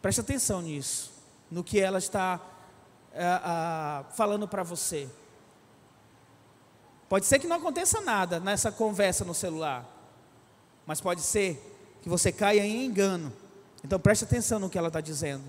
Presta 0.00 0.20
atenção 0.20 0.62
nisso, 0.62 1.10
no 1.50 1.64
que 1.64 1.80
ela 1.80 1.98
está 1.98 2.40
uh, 3.12 4.06
uh, 4.08 4.14
falando 4.14 4.46
para 4.46 4.62
você. 4.62 5.08
Pode 7.08 7.26
ser 7.26 7.40
que 7.40 7.48
não 7.48 7.56
aconteça 7.56 8.00
nada 8.00 8.38
nessa 8.38 8.70
conversa 8.70 9.24
no 9.24 9.34
celular, 9.34 9.93
mas 10.86 11.00
pode 11.00 11.20
ser 11.20 11.60
que 12.02 12.08
você 12.08 12.30
caia 12.30 12.64
em 12.64 12.84
engano. 12.84 13.32
Então 13.82 13.98
preste 13.98 14.24
atenção 14.24 14.58
no 14.58 14.68
que 14.68 14.78
ela 14.78 14.88
está 14.88 15.00
dizendo. 15.00 15.44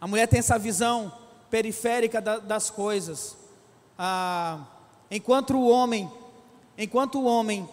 A 0.00 0.06
mulher 0.06 0.26
tem 0.26 0.38
essa 0.38 0.58
visão 0.58 1.12
periférica 1.50 2.20
da, 2.20 2.38
das 2.38 2.70
coisas. 2.70 3.36
Ah, 3.98 4.64
enquanto 5.10 5.54
o 5.56 5.68
homem, 5.68 6.10
enquanto 6.76 7.20
o 7.20 7.24
homem 7.24 7.68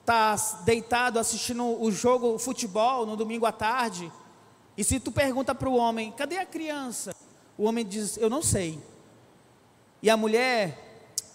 está 0.00 0.36
deitado 0.64 1.18
assistindo 1.18 1.64
o 1.82 1.90
jogo 1.90 2.34
o 2.34 2.38
futebol 2.38 3.06
no 3.06 3.16
domingo 3.16 3.46
à 3.46 3.52
tarde, 3.52 4.12
e 4.76 4.84
se 4.84 5.00
tu 5.00 5.10
pergunta 5.10 5.54
para 5.54 5.68
o 5.68 5.76
homem, 5.76 6.12
cadê 6.12 6.38
a 6.38 6.46
criança? 6.46 7.14
O 7.56 7.64
homem 7.64 7.86
diz, 7.86 8.16
eu 8.16 8.28
não 8.28 8.42
sei. 8.42 8.78
E 10.02 10.10
a 10.10 10.16
mulher 10.16 10.83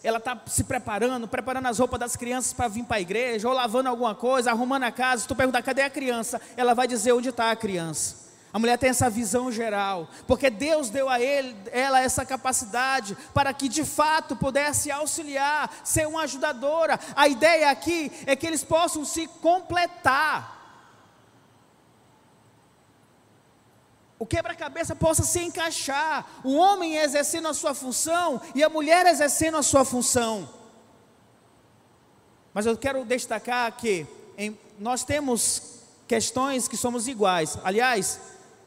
ela 0.03 0.17
está 0.17 0.39
se 0.47 0.63
preparando, 0.63 1.27
preparando 1.27 1.67
as 1.67 1.79
roupas 1.79 1.99
das 1.99 2.15
crianças 2.15 2.53
para 2.53 2.67
vir 2.67 2.85
para 2.85 2.97
a 2.97 3.01
igreja, 3.01 3.47
ou 3.47 3.53
lavando 3.53 3.89
alguma 3.89 4.15
coisa, 4.15 4.51
arrumando 4.51 4.83
a 4.83 4.91
casa. 4.91 5.27
Tu 5.27 5.35
perguntar 5.35 5.61
cadê 5.61 5.81
a 5.81 5.89
criança, 5.89 6.39
ela 6.55 6.73
vai 6.73 6.87
dizer 6.87 7.11
onde 7.11 7.29
está 7.29 7.51
a 7.51 7.55
criança. 7.55 8.29
A 8.51 8.57
mulher 8.57 8.77
tem 8.77 8.89
essa 8.89 9.09
visão 9.09 9.51
geral, 9.51 10.09
porque 10.25 10.49
Deus 10.49 10.89
deu 10.89 11.07
a 11.07 11.19
ele, 11.19 11.55
ela 11.71 12.01
essa 12.01 12.25
capacidade 12.25 13.15
para 13.31 13.53
que 13.53 13.69
de 13.69 13.85
fato 13.85 14.35
pudesse 14.35 14.89
auxiliar, 14.89 15.71
ser 15.83 16.07
uma 16.07 16.23
ajudadora. 16.23 16.99
A 17.15 17.27
ideia 17.27 17.69
aqui 17.69 18.11
é 18.25 18.35
que 18.35 18.47
eles 18.47 18.63
possam 18.63 19.05
se 19.05 19.27
completar. 19.27 20.58
O 24.19 24.25
quebra-cabeça 24.25 24.93
possa 24.93 25.23
se 25.23 25.39
encaixar, 25.39 26.41
o 26.43 26.53
homem 26.53 26.97
exercendo 26.97 27.47
a 27.47 27.53
sua 27.53 27.73
função 27.73 28.41
e 28.53 28.61
a 28.61 28.67
mulher 28.67 29.05
exercendo 29.05 29.55
a 29.55 29.63
sua 29.63 29.85
função. 29.85 30.49
Mas 32.53 32.65
eu 32.65 32.77
quero 32.77 33.05
destacar 33.05 33.71
que 33.77 34.05
em, 34.37 34.59
nós 34.77 35.05
temos 35.05 35.79
questões 36.05 36.67
que 36.67 36.75
somos 36.75 37.07
iguais. 37.07 37.57
Aliás, 37.63 38.19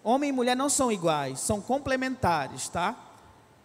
homem 0.03 0.31
e 0.31 0.33
mulher 0.33 0.57
não 0.57 0.71
são 0.71 0.91
iguais, 0.91 1.41
são 1.41 1.61
complementares, 1.61 2.71
tá? 2.71 2.97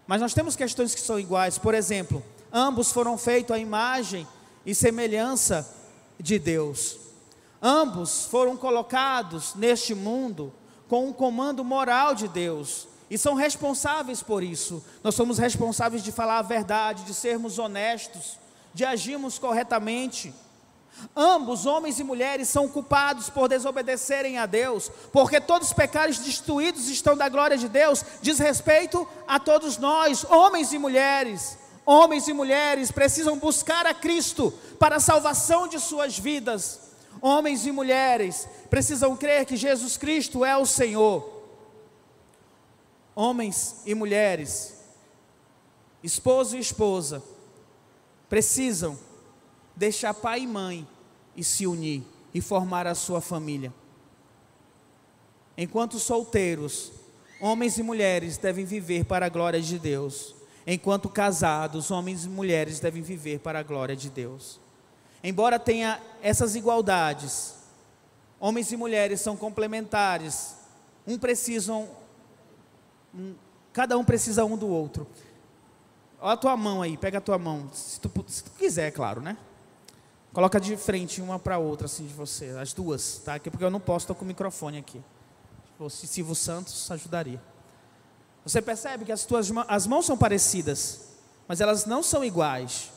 Mas 0.05 0.19
nós 0.19 0.33
temos 0.33 0.57
questões 0.57 0.93
que 0.93 1.01
são 1.01 1.17
iguais. 1.17 1.57
Por 1.57 1.73
exemplo, 1.73 2.21
ambos 2.51 2.91
foram 2.91 3.17
feitos 3.17 3.55
à 3.55 3.59
imagem 3.59 4.27
e 4.65 4.75
semelhança 4.75 5.73
de 6.19 6.37
Deus. 6.37 6.97
Ambos 7.61 8.25
foram 8.25 8.57
colocados 8.57 9.55
neste 9.55 9.95
mundo 9.95 10.53
com 10.87 11.07
um 11.07 11.13
comando 11.13 11.63
moral 11.63 12.15
de 12.15 12.27
Deus 12.27 12.87
e 13.09 13.17
são 13.17 13.35
responsáveis 13.35 14.21
por 14.21 14.43
isso. 14.43 14.83
Nós 15.03 15.15
somos 15.15 15.37
responsáveis 15.37 16.03
de 16.03 16.11
falar 16.11 16.39
a 16.39 16.43
verdade, 16.43 17.03
de 17.03 17.13
sermos 17.13 17.57
honestos, 17.57 18.37
de 18.73 18.83
agirmos 18.83 19.39
corretamente. 19.39 20.33
Ambos, 21.15 21.65
homens 21.65 21.99
e 21.99 22.03
mulheres, 22.03 22.49
são 22.49 22.67
culpados 22.67 23.29
por 23.29 23.47
desobedecerem 23.47 24.37
a 24.37 24.45
Deus, 24.45 24.91
porque 25.11 25.39
todos 25.39 25.67
os 25.67 25.73
pecados 25.73 26.17
destruídos 26.17 26.89
estão 26.89 27.15
da 27.15 27.29
glória 27.29 27.57
de 27.57 27.69
Deus, 27.69 28.03
diz 28.21 28.39
respeito 28.39 29.07
a 29.27 29.39
todos 29.39 29.77
nós, 29.77 30.25
homens 30.25 30.73
e 30.73 30.77
mulheres. 30.77 31.57
Homens 31.85 32.27
e 32.27 32.33
mulheres 32.33 32.91
precisam 32.91 33.37
buscar 33.37 33.85
a 33.85 33.93
Cristo 33.93 34.51
para 34.77 34.97
a 34.97 34.99
salvação 34.99 35.69
de 35.69 35.79
suas 35.79 36.19
vidas. 36.19 36.86
Homens 37.21 37.65
e 37.65 37.71
mulheres 37.71 38.47
precisam 38.69 39.15
crer 39.15 39.45
que 39.45 39.55
Jesus 39.55 39.97
Cristo 39.97 40.45
é 40.45 40.55
o 40.55 40.65
Senhor. 40.65 41.37
Homens 43.15 43.81
e 43.85 43.95
mulheres, 43.95 44.75
esposo 46.03 46.55
e 46.55 46.59
esposa, 46.59 47.23
precisam 48.29 48.97
deixar 49.75 50.13
pai 50.13 50.41
e 50.41 50.47
mãe 50.47 50.87
e 51.35 51.43
se 51.43 51.65
unir 51.65 52.03
e 52.33 52.41
formar 52.41 52.85
a 52.85 52.93
sua 52.93 53.21
família. 53.21 53.73
Enquanto 55.57 55.97
solteiros, 55.97 56.91
homens 57.41 57.77
e 57.79 57.83
mulheres 57.83 58.37
devem 58.37 58.65
viver 58.65 59.05
para 59.05 59.25
a 59.25 59.29
glória 59.29 59.59
de 59.59 59.79
Deus. 59.79 60.35
Enquanto 60.65 61.09
casados, 61.09 61.89
homens 61.89 62.25
e 62.25 62.29
mulheres 62.29 62.79
devem 62.79 63.01
viver 63.01 63.39
para 63.39 63.59
a 63.59 63.63
glória 63.63 63.95
de 63.95 64.09
Deus. 64.09 64.59
Embora 65.27 65.59
tenha 65.59 66.01
essas 66.21 66.55
igualdades, 66.55 67.55
homens 68.39 68.71
e 68.71 68.77
mulheres 68.77 69.19
são 69.19 69.35
complementares. 69.35 70.55
Um 71.05 71.17
precisam, 71.17 71.89
um, 73.13 73.35
cada 73.73 73.97
um 73.97 74.05
precisa 74.05 74.45
um 74.45 74.55
do 74.55 74.69
outro. 74.69 75.05
Olha 76.21 76.31
a 76.31 76.37
tua 76.37 76.55
mão 76.55 76.81
aí, 76.81 76.95
pega 76.95 77.17
a 77.17 77.21
tua 77.21 77.37
mão, 77.37 77.69
se 77.73 77.99
tu, 77.99 78.09
se 78.25 78.41
tu 78.41 78.51
quiser, 78.51 78.89
claro, 78.91 79.19
né? 79.19 79.35
Coloca 80.31 80.61
de 80.61 80.77
frente 80.77 81.21
uma 81.21 81.37
para 81.37 81.57
outra, 81.57 81.87
assim, 81.87 82.07
de 82.07 82.13
você, 82.13 82.51
as 82.51 82.71
duas, 82.71 83.17
tá? 83.25 83.37
Porque 83.37 83.65
eu 83.65 83.69
não 83.69 83.81
posso, 83.81 84.05
estou 84.05 84.15
com 84.15 84.23
o 84.23 84.27
microfone 84.29 84.77
aqui. 84.77 85.03
Se 85.89 86.07
Silvio 86.07 86.35
Santos 86.35 86.89
ajudaria. 86.89 87.41
Você 88.45 88.61
percebe 88.61 89.03
que 89.03 89.11
as 89.11 89.25
tuas 89.25 89.51
as 89.67 89.87
mãos 89.87 90.05
são 90.05 90.17
parecidas, 90.17 91.01
mas 91.49 91.59
elas 91.59 91.85
não 91.85 92.01
são 92.01 92.23
iguais. 92.23 92.95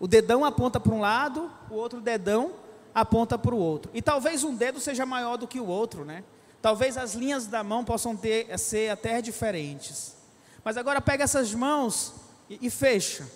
O 0.00 0.08
dedão 0.08 0.44
aponta 0.44 0.80
para 0.80 0.92
um 0.92 1.00
lado, 1.00 1.48
o 1.70 1.74
outro 1.74 2.00
dedão 2.00 2.52
aponta 2.92 3.38
para 3.38 3.54
o 3.54 3.58
outro. 3.58 3.92
E 3.94 4.02
talvez 4.02 4.42
um 4.42 4.52
dedo 4.52 4.80
seja 4.80 5.06
maior 5.06 5.36
do 5.36 5.46
que 5.46 5.60
o 5.60 5.66
outro, 5.66 6.04
né? 6.04 6.24
Talvez 6.60 6.96
as 6.96 7.14
linhas 7.14 7.46
da 7.46 7.62
mão 7.62 7.84
possam 7.84 8.16
ter, 8.16 8.58
ser 8.58 8.90
até 8.90 9.22
diferentes. 9.22 10.16
Mas 10.64 10.76
agora 10.76 11.00
pega 11.00 11.22
essas 11.22 11.54
mãos 11.54 12.14
e, 12.48 12.66
e 12.66 12.70
fecha. 12.70 13.28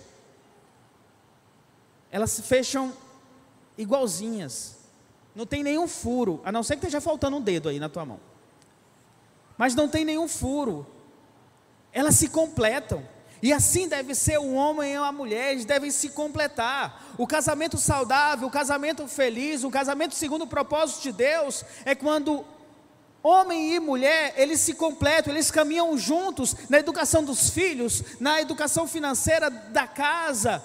Elas 2.11 2.31
se 2.31 2.41
fecham 2.41 2.91
igualzinhas. 3.77 4.75
Não 5.33 5.45
tem 5.45 5.63
nenhum 5.63 5.87
furo, 5.87 6.41
a 6.43 6.51
não 6.51 6.63
ser 6.63 6.75
que 6.75 6.85
esteja 6.85 6.99
faltando 6.99 7.37
um 7.37 7.41
dedo 7.41 7.69
aí 7.69 7.79
na 7.79 7.87
tua 7.87 8.05
mão 8.05 8.19
mas 9.57 9.75
não 9.75 9.87
tem 9.87 10.03
nenhum 10.03 10.27
furo. 10.27 10.85
Elas 11.91 12.15
se 12.15 12.29
completam. 12.29 13.03
E 13.45 13.53
assim 13.53 13.87
deve 13.87 14.15
ser 14.15 14.39
o 14.39 14.53
homem 14.55 14.93
e 14.93 14.95
a 14.95 15.11
mulher, 15.11 15.51
eles 15.51 15.65
devem 15.65 15.91
se 15.91 16.09
completar. 16.09 17.13
O 17.15 17.27
casamento 17.27 17.77
saudável, 17.77 18.47
o 18.47 18.51
casamento 18.51 19.07
feliz, 19.07 19.63
o 19.63 19.69
casamento 19.69 20.15
segundo 20.15 20.45
o 20.45 20.47
propósito 20.47 21.03
de 21.03 21.11
Deus, 21.11 21.63
é 21.85 21.93
quando 21.93 22.43
homem 23.21 23.75
e 23.75 23.79
mulher, 23.79 24.33
eles 24.35 24.61
se 24.61 24.73
completam, 24.73 25.31
eles 25.31 25.51
caminham 25.51 25.95
juntos 25.95 26.55
na 26.71 26.79
educação 26.79 27.23
dos 27.23 27.51
filhos, 27.51 28.01
na 28.19 28.41
educação 28.41 28.87
financeira 28.87 29.51
da 29.51 29.85
casa, 29.85 30.63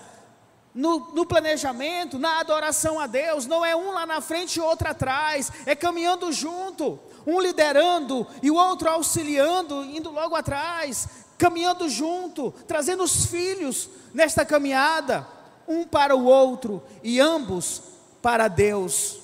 no, 0.75 1.13
no, 1.13 1.27
planejamento, 1.27 2.19
na 2.19 2.41
adoração 2.41 2.99
a 2.99 3.07
Deus, 3.07 3.45
não 3.45 3.63
é 3.63 3.77
um 3.77 3.91
lá 3.91 4.07
na 4.07 4.23
frente 4.23 4.57
e 4.57 4.63
outro 4.63 4.89
atrás, 4.89 5.53
é 5.67 5.77
caminhando 5.77 6.33
junto 6.33 6.99
um 7.27 7.39
liderando 7.41 8.27
e 8.43 8.51
o 8.51 8.55
outro 8.55 8.89
auxiliando, 8.89 9.85
indo 9.85 10.11
logo 10.11 10.35
atrás, 10.35 11.07
caminhando 11.41 11.89
junto, 11.89 12.53
trazendo 12.69 13.03
os 13.03 13.25
filhos 13.25 13.89
nesta 14.13 14.45
caminhada, 14.45 15.27
um 15.67 15.87
para 15.87 16.15
o 16.15 16.27
outro 16.27 16.83
e 17.03 17.19
ambos 17.19 17.83
para 18.21 18.47
Deus. 18.47 19.19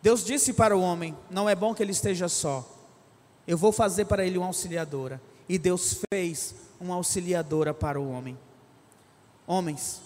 Deus 0.00 0.24
disse 0.24 0.52
para 0.52 0.76
o 0.76 0.80
homem: 0.80 1.18
Não 1.28 1.48
é 1.48 1.54
bom 1.56 1.74
que 1.74 1.82
ele 1.82 1.90
esteja 1.90 2.28
só, 2.28 2.64
eu 3.44 3.58
vou 3.58 3.72
fazer 3.72 4.04
para 4.04 4.24
ele 4.24 4.38
uma 4.38 4.46
auxiliadora. 4.46 5.20
E 5.48 5.58
Deus 5.58 6.00
fez 6.10 6.54
uma 6.80 6.94
auxiliadora 6.94 7.74
para 7.74 8.00
o 8.00 8.08
homem. 8.08 8.38
Homens, 9.46 10.00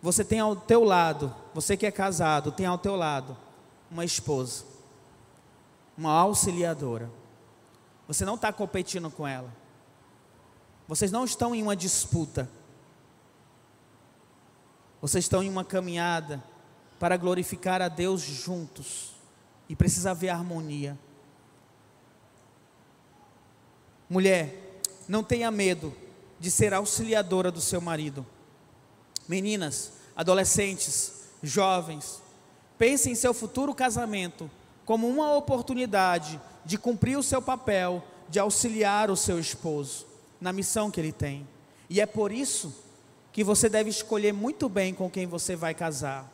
você 0.00 0.24
tem 0.24 0.38
ao 0.38 0.54
teu 0.54 0.84
lado, 0.84 1.34
você 1.52 1.76
que 1.76 1.84
é 1.84 1.90
casado, 1.90 2.52
tem 2.52 2.66
ao 2.66 2.78
teu 2.78 2.94
lado 2.94 3.36
uma 3.90 4.04
esposa, 4.04 4.64
uma 5.98 6.12
auxiliadora. 6.12 7.10
Você 8.06 8.24
não 8.24 8.34
está 8.34 8.52
competindo 8.52 9.10
com 9.10 9.26
ela. 9.26 9.52
Vocês 10.86 11.10
não 11.10 11.24
estão 11.24 11.54
em 11.54 11.62
uma 11.62 11.74
disputa. 11.74 12.48
Vocês 15.00 15.24
estão 15.24 15.42
em 15.42 15.48
uma 15.48 15.64
caminhada 15.64 16.42
para 16.98 17.16
glorificar 17.16 17.80
a 17.80 17.88
Deus 17.88 18.20
juntos. 18.20 19.12
E 19.68 19.74
precisa 19.74 20.10
haver 20.10 20.28
harmonia. 20.28 20.98
Mulher, 24.08 24.80
não 25.08 25.24
tenha 25.24 25.50
medo 25.50 25.94
de 26.38 26.50
ser 26.50 26.74
auxiliadora 26.74 27.50
do 27.50 27.60
seu 27.60 27.80
marido. 27.80 28.26
Meninas, 29.26 29.92
adolescentes, 30.14 31.30
jovens, 31.42 32.22
Pense 32.78 33.08
em 33.08 33.14
seu 33.14 33.32
futuro 33.32 33.74
casamento 33.74 34.50
como 34.84 35.08
uma 35.08 35.34
oportunidade 35.34 36.40
de 36.64 36.78
cumprir 36.78 37.18
o 37.18 37.22
seu 37.22 37.42
papel, 37.42 38.02
de 38.28 38.38
auxiliar 38.38 39.10
o 39.10 39.16
seu 39.16 39.38
esposo 39.38 40.06
na 40.40 40.52
missão 40.52 40.90
que 40.90 41.00
ele 41.00 41.12
tem. 41.12 41.46
E 41.88 42.00
é 42.00 42.06
por 42.06 42.32
isso 42.32 42.74
que 43.32 43.44
você 43.44 43.68
deve 43.68 43.90
escolher 43.90 44.32
muito 44.32 44.68
bem 44.68 44.94
com 44.94 45.10
quem 45.10 45.26
você 45.26 45.56
vai 45.56 45.74
casar, 45.74 46.30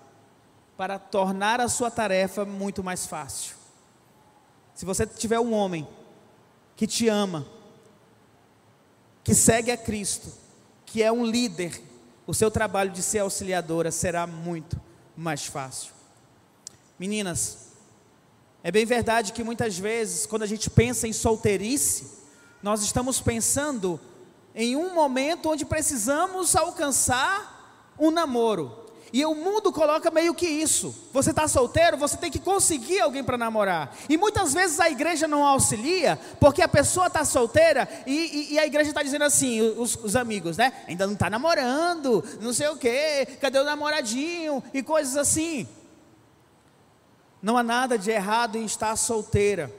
para 0.76 0.98
tornar 0.98 1.60
a 1.60 1.68
sua 1.68 1.90
tarefa 1.90 2.44
muito 2.44 2.82
mais 2.82 3.06
fácil. 3.06 3.56
Se 4.74 4.84
você 4.84 5.06
tiver 5.06 5.38
um 5.40 5.52
homem 5.52 5.86
que 6.76 6.86
te 6.86 7.08
ama, 7.08 7.46
que 9.22 9.34
segue 9.34 9.70
a 9.70 9.76
Cristo, 9.76 10.32
que 10.86 11.02
é 11.02 11.12
um 11.12 11.24
líder, 11.24 11.82
o 12.26 12.32
seu 12.32 12.50
trabalho 12.50 12.90
de 12.90 13.02
ser 13.02 13.18
auxiliadora 13.18 13.90
será 13.90 14.26
muito 14.26 14.80
mais 15.16 15.44
fácil. 15.44 15.92
Meninas, 16.98 17.69
é 18.62 18.70
bem 18.70 18.84
verdade 18.84 19.32
que 19.32 19.42
muitas 19.42 19.78
vezes, 19.78 20.26
quando 20.26 20.42
a 20.42 20.46
gente 20.46 20.68
pensa 20.68 21.08
em 21.08 21.12
solteirice, 21.12 22.18
nós 22.62 22.82
estamos 22.82 23.20
pensando 23.20 23.98
em 24.54 24.76
um 24.76 24.94
momento 24.94 25.48
onde 25.48 25.64
precisamos 25.64 26.54
alcançar 26.54 27.94
um 27.98 28.10
namoro. 28.10 28.80
E 29.12 29.24
o 29.24 29.34
mundo 29.34 29.72
coloca 29.72 30.10
meio 30.10 30.34
que 30.34 30.46
isso. 30.46 30.94
Você 31.12 31.30
está 31.30 31.48
solteiro, 31.48 31.96
você 31.96 32.16
tem 32.16 32.30
que 32.30 32.38
conseguir 32.38 33.00
alguém 33.00 33.24
para 33.24 33.36
namorar. 33.36 33.96
E 34.08 34.16
muitas 34.16 34.54
vezes 34.54 34.78
a 34.78 34.88
igreja 34.88 35.26
não 35.26 35.44
auxilia, 35.44 36.18
porque 36.38 36.62
a 36.62 36.68
pessoa 36.68 37.08
está 37.08 37.24
solteira 37.24 37.88
e, 38.06 38.12
e, 38.12 38.54
e, 38.54 38.58
a 38.58 38.66
igreja 38.66 38.90
está 38.90 39.02
dizendo 39.02 39.24
assim, 39.24 39.60
os, 39.60 39.96
os, 39.96 40.14
amigos, 40.14 40.56
né? 40.56 40.72
Ainda 40.86 41.06
não 41.06 41.14
está 41.14 41.28
namorando, 41.28 42.22
não 42.40 42.52
sei 42.52 42.68
o 42.68 42.76
quê, 42.76 43.26
cadê 43.40 43.58
o 43.58 43.64
namoradinho 43.64 44.62
e 44.72 44.82
coisas 44.82 45.16
assim. 45.16 45.66
Não 47.42 47.56
há 47.56 47.62
nada 47.62 47.98
de 47.98 48.10
errado 48.10 48.56
em 48.56 48.64
estar 48.64 48.94
solteira. 48.96 49.72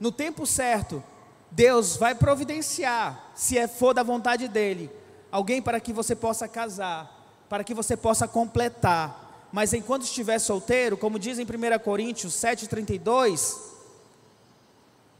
No 0.00 0.10
tempo 0.10 0.46
certo, 0.46 1.02
Deus 1.50 1.96
vai 1.96 2.14
providenciar, 2.14 3.30
se 3.34 3.58
é 3.58 3.68
for 3.68 3.94
da 3.94 4.02
vontade 4.02 4.48
dEle, 4.48 4.90
alguém 5.30 5.62
para 5.62 5.78
que 5.78 5.92
você 5.92 6.16
possa 6.16 6.48
casar, 6.48 7.44
para 7.48 7.62
que 7.62 7.74
você 7.74 7.96
possa 7.96 8.26
completar. 8.26 9.48
Mas 9.52 9.72
enquanto 9.72 10.02
estiver 10.02 10.38
solteiro, 10.38 10.96
como 10.96 11.18
diz 11.18 11.38
em 11.38 11.44
1 11.44 11.78
Coríntios 11.84 12.34
7,32, 12.34 13.56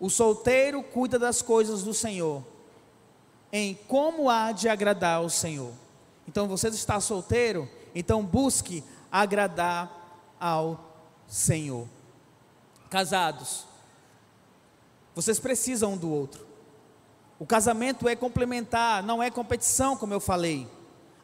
o 0.00 0.10
solteiro 0.10 0.82
cuida 0.82 1.18
das 1.18 1.40
coisas 1.40 1.84
do 1.84 1.94
Senhor, 1.94 2.42
em 3.52 3.78
como 3.86 4.28
há 4.28 4.50
de 4.50 4.68
agradar 4.68 5.18
ao 5.18 5.30
Senhor. 5.30 5.72
Então 6.26 6.48
você 6.48 6.68
está 6.68 6.98
solteiro, 6.98 7.68
então 7.94 8.24
busque 8.24 8.82
agradar 9.12 10.34
ao 10.40 10.64
Senhor. 10.66 10.93
Casados, 12.90 13.64
vocês 15.14 15.38
precisam 15.38 15.92
um 15.92 15.96
do 15.96 16.10
outro. 16.10 16.46
O 17.38 17.46
casamento 17.46 18.08
é 18.08 18.14
complementar, 18.14 19.02
não 19.02 19.22
é 19.22 19.30
competição, 19.30 19.96
como 19.96 20.14
eu 20.14 20.20
falei. 20.20 20.68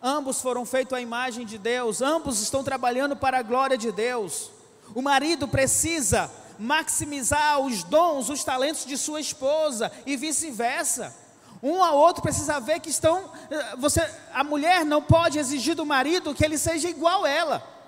Ambos 0.02 0.40
foram 0.40 0.64
feitos 0.64 0.94
à 0.94 1.00
imagem 1.00 1.46
de 1.46 1.58
Deus, 1.58 2.00
ambos 2.00 2.40
estão 2.40 2.64
trabalhando 2.64 3.14
para 3.16 3.38
a 3.38 3.42
glória 3.42 3.76
de 3.76 3.92
Deus. 3.92 4.50
O 4.94 5.02
marido 5.02 5.46
precisa 5.46 6.30
maximizar 6.58 7.60
os 7.60 7.82
dons, 7.84 8.28
os 8.28 8.42
talentos 8.44 8.84
de 8.84 8.96
sua 8.96 9.20
esposa 9.20 9.90
e 10.04 10.16
vice-versa. 10.16 11.14
Um 11.62 11.82
ao 11.82 11.96
outro 11.96 12.22
precisa 12.22 12.58
ver 12.58 12.80
que 12.80 12.88
estão. 12.88 13.30
Eh, 13.50 13.76
você, 13.76 14.00
a 14.32 14.42
mulher 14.42 14.84
não 14.84 15.02
pode 15.02 15.38
exigir 15.38 15.74
do 15.74 15.84
marido 15.84 16.34
que 16.34 16.44
ele 16.44 16.56
seja 16.56 16.88
igual 16.88 17.24
a 17.24 17.30
ela. 17.30 17.79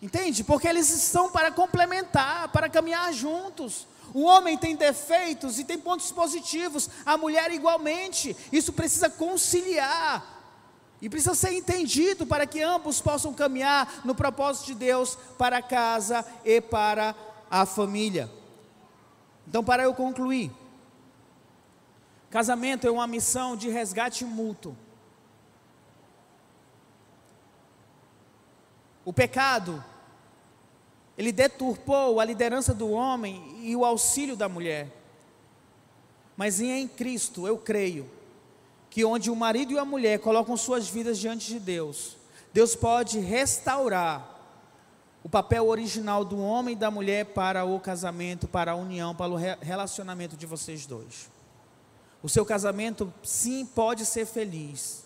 Entende? 0.00 0.44
Porque 0.44 0.68
eles 0.68 0.90
estão 0.90 1.30
para 1.30 1.50
complementar, 1.50 2.48
para 2.48 2.68
caminhar 2.68 3.12
juntos. 3.12 3.86
O 4.12 4.22
homem 4.22 4.56
tem 4.56 4.76
defeitos 4.76 5.58
e 5.58 5.64
tem 5.64 5.78
pontos 5.78 6.12
positivos, 6.12 6.88
a 7.04 7.16
mulher 7.16 7.50
igualmente. 7.50 8.36
Isso 8.52 8.72
precisa 8.72 9.10
conciliar. 9.10 10.34
E 11.00 11.08
precisa 11.08 11.34
ser 11.34 11.52
entendido 11.52 12.26
para 12.26 12.46
que 12.46 12.62
ambos 12.62 13.00
possam 13.00 13.32
caminhar 13.32 14.00
no 14.04 14.14
propósito 14.14 14.66
de 14.66 14.74
Deus 14.74 15.18
para 15.36 15.58
a 15.58 15.62
casa 15.62 16.24
e 16.44 16.60
para 16.60 17.14
a 17.50 17.66
família. 17.66 18.30
Então, 19.46 19.62
para 19.62 19.82
eu 19.82 19.94
concluir, 19.94 20.50
casamento 22.30 22.86
é 22.86 22.90
uma 22.90 23.06
missão 23.06 23.56
de 23.56 23.68
resgate 23.68 24.24
mútuo. 24.24 24.76
O 29.06 29.12
pecado, 29.12 29.82
ele 31.16 31.30
deturpou 31.30 32.18
a 32.18 32.24
liderança 32.24 32.74
do 32.74 32.90
homem 32.90 33.56
e 33.62 33.76
o 33.76 33.84
auxílio 33.84 34.34
da 34.34 34.48
mulher. 34.48 34.88
Mas 36.36 36.60
em 36.60 36.88
Cristo, 36.88 37.46
eu 37.46 37.56
creio 37.56 38.10
que 38.90 39.04
onde 39.04 39.30
o 39.30 39.36
marido 39.36 39.72
e 39.72 39.78
a 39.78 39.84
mulher 39.84 40.18
colocam 40.18 40.56
suas 40.56 40.88
vidas 40.88 41.18
diante 41.18 41.46
de 41.46 41.60
Deus, 41.60 42.16
Deus 42.52 42.74
pode 42.74 43.20
restaurar 43.20 44.40
o 45.22 45.28
papel 45.28 45.68
original 45.68 46.24
do 46.24 46.40
homem 46.40 46.74
e 46.74 46.78
da 46.78 46.90
mulher 46.90 47.26
para 47.26 47.64
o 47.64 47.78
casamento, 47.78 48.48
para 48.48 48.72
a 48.72 48.76
união, 48.76 49.14
para 49.14 49.32
o 49.32 49.36
relacionamento 49.36 50.36
de 50.36 50.46
vocês 50.46 50.84
dois. 50.84 51.30
O 52.24 52.28
seu 52.28 52.44
casamento, 52.44 53.14
sim, 53.22 53.64
pode 53.64 54.04
ser 54.04 54.26
feliz. 54.26 55.05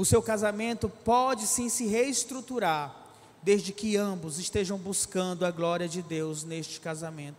O 0.00 0.04
seu 0.06 0.22
casamento 0.22 0.88
pode 0.88 1.46
sim 1.46 1.68
se 1.68 1.86
reestruturar, 1.86 2.96
desde 3.42 3.70
que 3.70 3.98
ambos 3.98 4.38
estejam 4.38 4.78
buscando 4.78 5.44
a 5.44 5.50
glória 5.50 5.86
de 5.86 6.00
Deus 6.00 6.42
neste 6.42 6.80
casamento, 6.80 7.36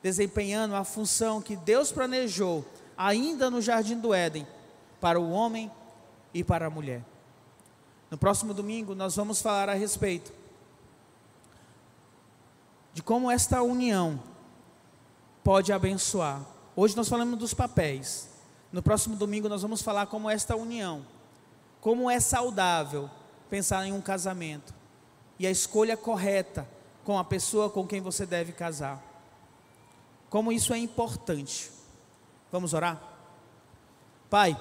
desempenhando 0.00 0.76
a 0.76 0.84
função 0.84 1.42
que 1.42 1.56
Deus 1.56 1.90
planejou 1.90 2.64
ainda 2.96 3.50
no 3.50 3.60
jardim 3.60 3.98
do 3.98 4.14
Éden 4.14 4.46
para 5.00 5.18
o 5.18 5.32
homem 5.32 5.68
e 6.32 6.44
para 6.44 6.66
a 6.66 6.70
mulher. 6.70 7.04
No 8.08 8.16
próximo 8.16 8.54
domingo 8.54 8.94
nós 8.94 9.16
vamos 9.16 9.42
falar 9.42 9.68
a 9.68 9.74
respeito 9.74 10.32
de 12.92 13.02
como 13.02 13.28
esta 13.28 13.60
união 13.60 14.22
pode 15.42 15.72
abençoar. 15.72 16.46
Hoje 16.76 16.96
nós 16.96 17.08
falamos 17.08 17.36
dos 17.40 17.52
papéis. 17.52 18.28
No 18.70 18.84
próximo 18.84 19.16
domingo 19.16 19.48
nós 19.48 19.62
vamos 19.62 19.82
falar 19.82 20.06
como 20.06 20.30
esta 20.30 20.54
união 20.54 21.12
como 21.84 22.10
é 22.10 22.18
saudável 22.18 23.10
pensar 23.50 23.86
em 23.86 23.92
um 23.92 24.00
casamento 24.00 24.72
e 25.38 25.46
a 25.46 25.50
escolha 25.50 25.98
correta 25.98 26.66
com 27.04 27.18
a 27.18 27.22
pessoa 27.22 27.68
com 27.68 27.86
quem 27.86 28.00
você 28.00 28.24
deve 28.24 28.52
casar. 28.52 29.02
Como 30.30 30.50
isso 30.50 30.72
é 30.72 30.78
importante. 30.78 31.70
Vamos 32.50 32.72
orar? 32.72 32.98
Pai, 34.30 34.58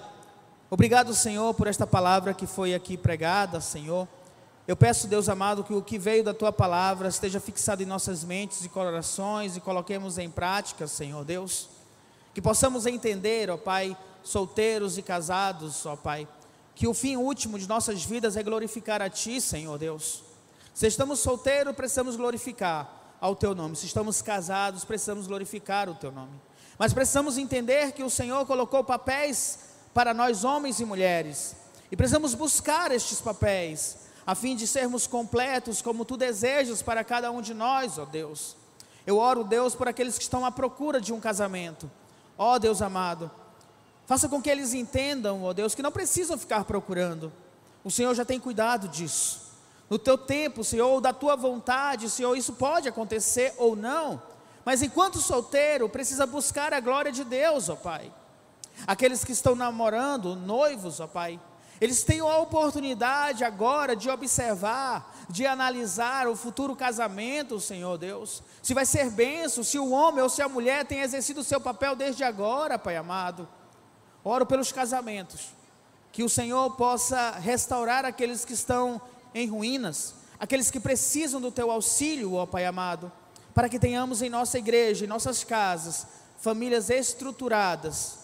obrigado, 0.70 1.14
Senhor, 1.14 1.54
por 1.54 1.68
esta 1.68 1.88
palavra 1.88 2.34
que 2.34 2.46
foi 2.46 2.74
aqui 2.74 2.98
pregada, 2.98 3.62
Senhor. 3.62 4.06
Eu 4.68 4.76
peço, 4.76 5.08
Deus 5.08 5.30
amado, 5.30 5.64
que 5.64 5.74
o 5.74 5.82
que 5.82 5.98
veio 5.98 6.26
da 6.26 6.34
tua 6.34 6.52
palavra 6.52 7.08
esteja 7.08 7.40
fixado 7.40 7.82
em 7.82 7.86
nossas 7.86 8.26
mentes 8.26 8.66
e 8.66 8.70
corações 8.70 9.56
e 9.56 9.62
coloquemos 9.62 10.18
em 10.18 10.30
prática, 10.30 10.88
Senhor 10.88 11.24
Deus. 11.24 11.70
Que 12.34 12.42
possamos 12.42 12.86
entender, 12.86 13.50
ó 13.50 13.56
Pai, 13.56 13.96
solteiros 14.22 14.98
e 14.98 15.02
casados, 15.02 15.86
ó 15.86 15.96
Pai, 15.96 16.28
que 16.76 16.88
o 16.88 16.94
fim 16.94 17.16
último 17.16 17.60
de 17.60 17.68
nossas 17.68 18.04
vidas 18.04 18.36
é 18.36 18.44
glorificar 18.44 19.02
a 19.02 19.10
Ti, 19.10 19.40
Senhor 19.40 19.78
Deus. 19.78 20.24
Se 20.74 20.88
estamos 20.88 21.20
solteiros, 21.20 21.76
precisamos 21.76 22.16
glorificar 22.16 23.16
ao 23.22 23.36
Teu 23.36 23.54
nome. 23.54 23.76
Se 23.76 23.86
estamos 23.86 24.22
casados, 24.22 24.84
precisamos 24.84 25.28
glorificar 25.28 25.88
o 25.88 25.96
Teu 25.96 26.12
nome. 26.12 26.34
Mas 26.78 26.94
precisamos 26.94 27.38
entender 27.38 27.92
que 27.92 28.04
o 28.04 28.10
Senhor 28.10 28.46
colocou 28.46 28.84
papéis 28.84 29.60
para 29.94 30.14
nós, 30.14 30.44
homens 30.44 30.80
e 30.80 30.86
mulheres, 30.86 31.56
e 31.92 31.96
precisamos 31.96 32.34
buscar 32.34 32.92
estes 32.92 33.22
papéis, 33.22 33.98
a 34.26 34.34
fim 34.34 34.56
de 34.56 34.66
sermos 34.66 35.06
completos 35.06 35.82
como 35.82 36.04
Tu 36.04 36.18
desejas 36.18 36.82
para 36.82 37.04
cada 37.04 37.30
um 37.30 37.42
de 37.42 37.54
nós, 37.54 38.00
ó 38.00 38.06
Deus. 38.06 38.56
Eu 39.06 39.18
oro, 39.18 39.44
Deus, 39.44 39.76
por 39.76 39.88
aqueles 39.88 40.18
que 40.18 40.24
estão 40.24 40.46
à 40.46 40.52
procura 40.52 41.00
de 41.00 41.14
um 41.14 41.20
casamento. 41.20 41.92
Ó 42.38 42.58
Deus 42.58 42.82
amado, 42.82 43.30
Faça 44.06 44.28
com 44.28 44.42
que 44.42 44.50
eles 44.50 44.74
entendam, 44.74 45.44
ó 45.44 45.54
Deus, 45.54 45.74
que 45.74 45.82
não 45.82 45.92
precisam 45.92 46.38
ficar 46.38 46.66
procurando. 46.66 47.32
O 47.84 47.92
Senhor 47.92 48.14
já 48.14 48.26
tem 48.26 48.40
cuidado 48.40 48.88
disso. 48.88 49.42
No 49.90 50.00
teu 50.00 50.18
tempo, 50.18 50.64
Senhor, 50.64 50.88
ou 50.88 51.02
da 51.02 51.14
tua 51.14 51.36
vontade, 51.36 52.10
Senhor, 52.10 52.36
isso 52.36 52.54
pode 52.54 52.88
acontecer 52.88 53.54
ou 53.58 53.76
não. 53.76 54.22
Mas 54.66 54.82
enquanto 54.82 55.20
solteiro, 55.20 55.90
precisa 55.90 56.26
buscar 56.26 56.74
a 56.74 56.80
glória 56.80 57.12
de 57.12 57.24
Deus, 57.24 57.70
ó 57.70 57.76
Pai. 57.76 58.12
Aqueles 58.88 59.24
que 59.24 59.32
estão 59.32 59.56
namorando, 59.56 60.36
noivos, 60.36 61.00
ó 61.00 61.08
Pai, 61.08 61.40
eles 61.82 62.04
têm 62.04 62.22
a 62.22 62.38
oportunidade 62.38 63.44
agora 63.44 63.96
de 63.96 64.10
observar, 64.10 65.14
de 65.30 65.46
analisar 65.46 66.28
o 66.28 66.36
futuro 66.36 66.76
casamento, 66.76 67.60
Senhor 67.60 67.98
Deus. 67.98 68.42
Se 68.62 68.74
vai 68.74 68.86
ser 68.86 69.10
benção, 69.10 69.64
se 69.64 69.78
o 69.78 69.92
homem 69.92 70.24
ou 70.24 70.30
se 70.30 70.42
a 70.42 70.48
mulher 70.48 70.86
tem 70.86 71.02
exercido 71.02 71.42
o 71.42 71.44
seu 71.44 71.60
papel 71.60 71.96
desde 71.96 72.24
agora, 72.24 72.80
Pai 72.80 72.96
amado. 72.96 73.48
Oro 74.24 74.46
pelos 74.46 74.72
casamentos, 74.72 75.50
que 76.12 76.24
o 76.24 76.30
Senhor 76.30 76.72
possa 76.76 77.32
restaurar 77.32 78.06
aqueles 78.06 78.46
que 78.46 78.54
estão 78.54 79.02
em 79.34 79.48
ruínas, 79.48 80.16
aqueles 80.40 80.72
que 80.72 80.80
precisam 80.80 81.42
do 81.42 81.52
teu 81.52 81.72
auxílio, 81.72 82.34
ó 82.34 82.46
Pai 82.46 82.66
amado, 82.66 83.12
para 83.54 83.68
que 83.68 83.80
tenhamos 83.80 84.22
em 84.22 84.30
nossa 84.30 84.58
igreja, 84.58 85.06
em 85.06 85.08
nossas 85.08 85.44
casas, 85.44 86.08
famílias 86.40 86.90
estruturadas, 86.90 88.20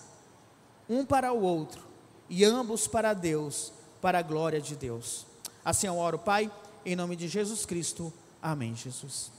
um 0.87 1.05
para 1.05 1.33
o 1.33 1.41
outro 1.41 1.81
e 2.29 2.45
ambos 2.45 2.87
para 2.87 3.13
Deus, 3.13 3.73
para 4.01 4.19
a 4.19 4.23
glória 4.23 4.61
de 4.61 4.75
Deus. 4.75 5.25
Assim 5.63 5.87
eu 5.87 5.97
oro, 5.97 6.19
Pai, 6.19 6.51
em 6.85 6.95
nome 6.95 7.15
de 7.15 7.27
Jesus 7.27 7.65
Cristo. 7.65 8.13
Amém, 8.41 8.75
Jesus. 8.75 9.38